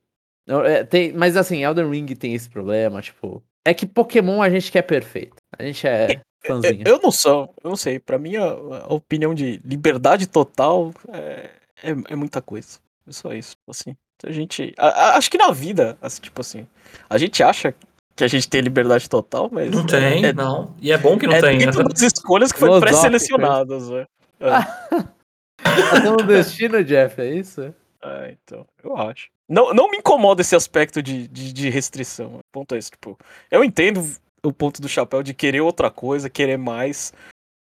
[0.48, 3.44] Não, é, tem, mas assim, Elden Ring tem esse problema, tipo.
[3.68, 5.36] É que Pokémon a gente quer perfeito.
[5.58, 6.84] A gente é fãzinho.
[6.86, 8.00] Eu, não sou, eu não sei.
[8.00, 11.50] Pra mim, a, a opinião de liberdade total é,
[11.84, 12.78] é, é muita coisa.
[13.08, 13.96] É só isso, assim.
[14.24, 14.74] A gente.
[14.78, 16.68] a- a- acho que na vida, assim, tipo assim,
[17.10, 17.74] a gente acha
[18.16, 19.72] que a gente tem liberdade total, mas.
[19.72, 20.76] Não tem, é, não.
[20.80, 21.58] E é bom que não é tenha.
[21.66, 24.06] dentro das escolhas que Filosófico, pré-selecionadas, né?
[25.64, 27.74] Tá tendo um destino, Jeff, é isso?
[28.06, 29.30] É, então, eu acho.
[29.50, 32.36] Não, não me incomoda esse aspecto de, de, de restrição.
[32.36, 33.18] O ponto é esse, tipo,
[33.50, 34.04] eu entendo
[34.44, 37.14] o ponto do chapéu de querer outra coisa, querer mais.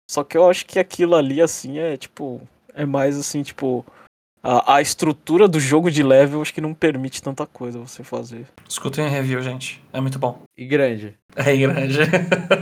[0.10, 2.42] Só que eu acho que aquilo ali, assim, é tipo.
[2.74, 3.86] É mais assim, tipo.
[4.44, 8.48] A, a estrutura do jogo de level acho que não permite tanta coisa você fazer.
[8.68, 9.84] Escutem a review, gente.
[9.94, 10.42] É muito bom.
[10.58, 11.16] E grande.
[11.36, 12.00] É grande.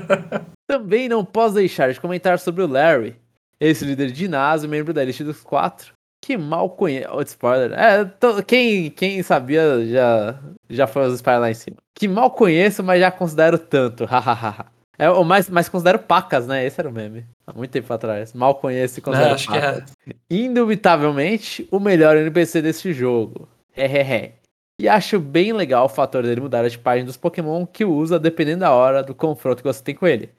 [0.68, 3.15] Também não posso deixar de comentar sobre o Larry,
[3.60, 7.08] esse líder de ginásio, membro da elite dos quatro, que mal conhece.
[7.12, 7.72] Oh, spoiler.
[7.74, 11.78] É, to- quem, quem sabia já, já foi os spoilers lá em cima.
[11.96, 14.06] Que mal conheço, mas já considero tanto.
[14.06, 14.66] hahaha.
[14.98, 16.66] é o mais, mais considero pacas, né?
[16.66, 17.26] Esse era o meme.
[17.48, 18.34] Há muito tempo atrás.
[18.34, 19.62] Mal conheço e É, considero acho que é.
[19.62, 19.92] pacas.
[20.30, 23.48] Indubitavelmente, o melhor NPC desse jogo.
[23.76, 24.34] Hehehe.
[24.80, 28.62] E acho bem legal o fator dele mudar a tipagem dos Pokémon que usa dependendo
[28.62, 30.30] da hora do confronto que você tem com ele.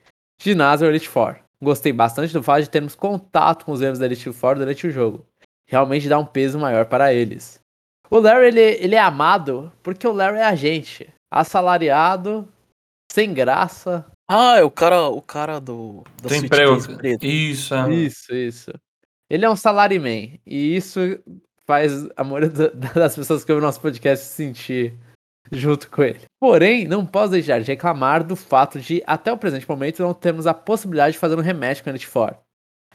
[0.43, 1.37] Ginásio ou Elite Four.
[1.63, 4.91] Gostei bastante do fato de termos contato com os membros da Elite Four durante o
[4.91, 5.27] jogo.
[5.71, 7.61] Realmente dá um peso maior para eles.
[8.11, 11.09] O Larry, ele, ele é amado porque o Larry é a gente.
[11.33, 12.49] Assalariado,
[13.13, 14.05] sem graça.
[14.29, 16.03] Ah, é o cara, o cara do.
[16.23, 16.77] Da Tem emprego.
[17.23, 17.95] Isso, é.
[17.95, 18.71] Isso, isso.
[19.29, 20.41] Ele é um salaryman.
[20.45, 21.01] E isso
[21.67, 24.95] faz a maioria da- das pessoas que ouvem nosso podcast se sentir
[25.53, 26.21] junto com ele.
[26.41, 30.47] Porém, não posso deixar de reclamar do fato de, até o presente momento, não termos
[30.47, 32.35] a possibilidade de fazer um rematch com Elite Four.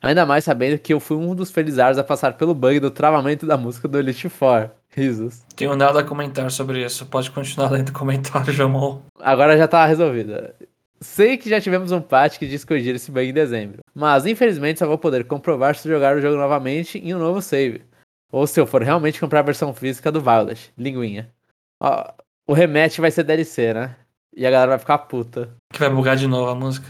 [0.02, 3.46] Ainda mais sabendo que eu fui um dos felizardos a passar pelo bug do travamento
[3.46, 4.70] da música do Elite Four.
[4.90, 5.44] Risos.
[5.56, 7.06] Tenho nada a comentar sobre isso.
[7.08, 9.02] Pode continuar lendo comentário, Jamon.
[9.20, 10.56] Agora já tá resolvida.
[11.02, 14.80] Sei que já tivemos um patch que diz corrigir esse bug em dezembro, mas infelizmente
[14.80, 17.82] só vou poder comprovar se jogar o jogo novamente em um novo save.
[18.32, 21.30] Ou se eu for realmente comprar a versão física do Violet, linguinha.
[21.82, 22.06] Ó,
[22.48, 23.96] o rematch vai ser DLC, né?
[24.36, 25.50] E a galera vai ficar puta.
[25.72, 26.88] Que vai bugar de novo a música.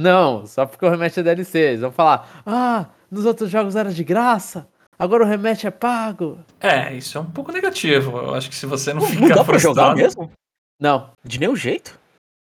[0.00, 1.58] Não, só porque o rematch é DLC.
[1.58, 6.38] Eles vão falar, ah, nos outros jogos era de graça, agora o rematch é pago.
[6.60, 8.16] É, isso é um pouco negativo.
[8.16, 10.30] Eu acho que se você não Não, ficar dá pra jogar frustrado- mesmo?
[10.80, 11.10] Não.
[11.24, 11.98] De nenhum jeito?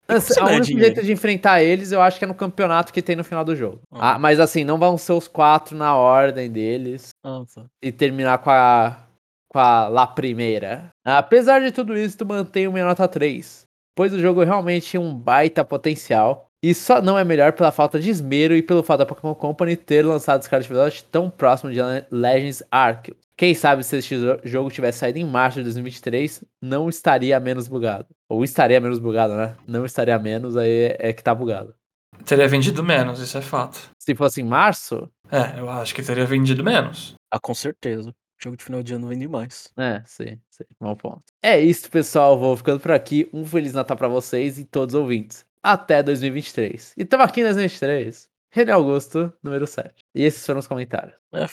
[0.10, 0.86] O ganha único dinheiro?
[0.95, 3.56] jeito de enfrentar eles, eu acho que é no campeonato que tem no final do
[3.56, 3.80] jogo.
[3.91, 4.16] Ah.
[4.16, 7.10] Ah, mas assim, não vão ser os quatro na ordem deles.
[7.24, 7.43] Tá.
[7.82, 8.97] e terminar com a
[9.49, 10.89] com a La Primeira.
[11.06, 13.64] Apesar de tudo isso, tu mantém uma nota 3,
[13.95, 16.47] pois o jogo realmente tinha um baita potencial.
[16.64, 19.76] E só não é melhor pela falta de esmero e pelo fato da Pokémon Company
[19.76, 23.18] ter lançado Scarlet Violet tão próximo de Le- Legends Arceus.
[23.36, 27.68] Quem sabe se este jo- jogo tivesse saído em março de 2023, não estaria menos
[27.68, 28.05] bugado.
[28.30, 29.55] Ou estaria menos bugado, né?
[29.68, 31.74] Não estaria menos, aí é que tá bugado.
[32.26, 33.89] Teria vendido menos, isso é fato.
[33.97, 37.16] Se fosse em março, É, eu acho que teria vendido menos.
[37.32, 38.14] Ah, com certeza.
[38.39, 39.72] Jogo de final de ano vende mais.
[39.78, 41.24] É, sim, sim, bom ponto.
[41.41, 42.38] É isso, pessoal.
[42.38, 43.28] Vou ficando por aqui.
[43.34, 45.43] Um Feliz Natal pra vocês e todos os ouvintes.
[45.64, 46.93] Até 2023.
[46.97, 48.28] E tamo aqui em 2023.
[48.51, 49.93] René Augusto, número 7.
[50.14, 51.16] E esses foram os comentários.
[51.34, 51.45] É,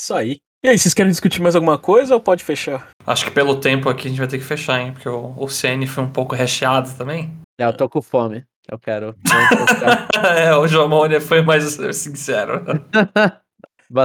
[0.00, 0.38] isso aí.
[0.62, 2.90] E aí, vocês querem discutir mais alguma coisa ou pode fechar?
[3.06, 4.92] Acho que pelo tempo aqui a gente vai ter que fechar, hein?
[4.92, 7.32] Porque o, o CN foi um pouco recheado também.
[7.60, 8.44] É, eu tô com fome.
[8.70, 9.16] Eu quero.
[10.36, 12.62] é, o Jomônia foi mais sincero.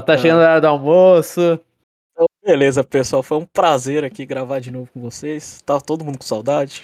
[0.06, 1.60] Tá chegando a hora do almoço.
[2.14, 3.22] Então, beleza, pessoal.
[3.22, 5.62] Foi um prazer aqui gravar de novo com vocês.
[5.66, 6.84] Tá todo mundo com saudade.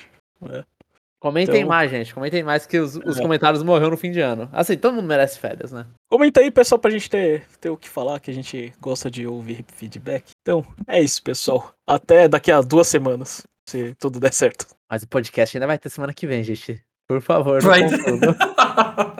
[1.21, 2.13] Comentem Então- mais, gente.
[2.13, 3.21] Comentem mais que os, os É.
[3.21, 4.47] comentários morreram no fim de ano.
[4.53, 5.85] Assim, todo mundo merece férias, né?
[6.09, 9.27] Comenta aí, pessoal, pra gente ter, ter o que falar, que a gente gosta de
[9.27, 10.31] ouvir feedback.
[10.41, 11.73] Então, é isso, pessoal.
[11.85, 14.65] Até daqui a duas semanas, se tudo der certo.
[14.89, 16.81] Mas o podcast ainda vai ter semana que vem, gente.
[17.07, 17.81] Por favor, não Vai.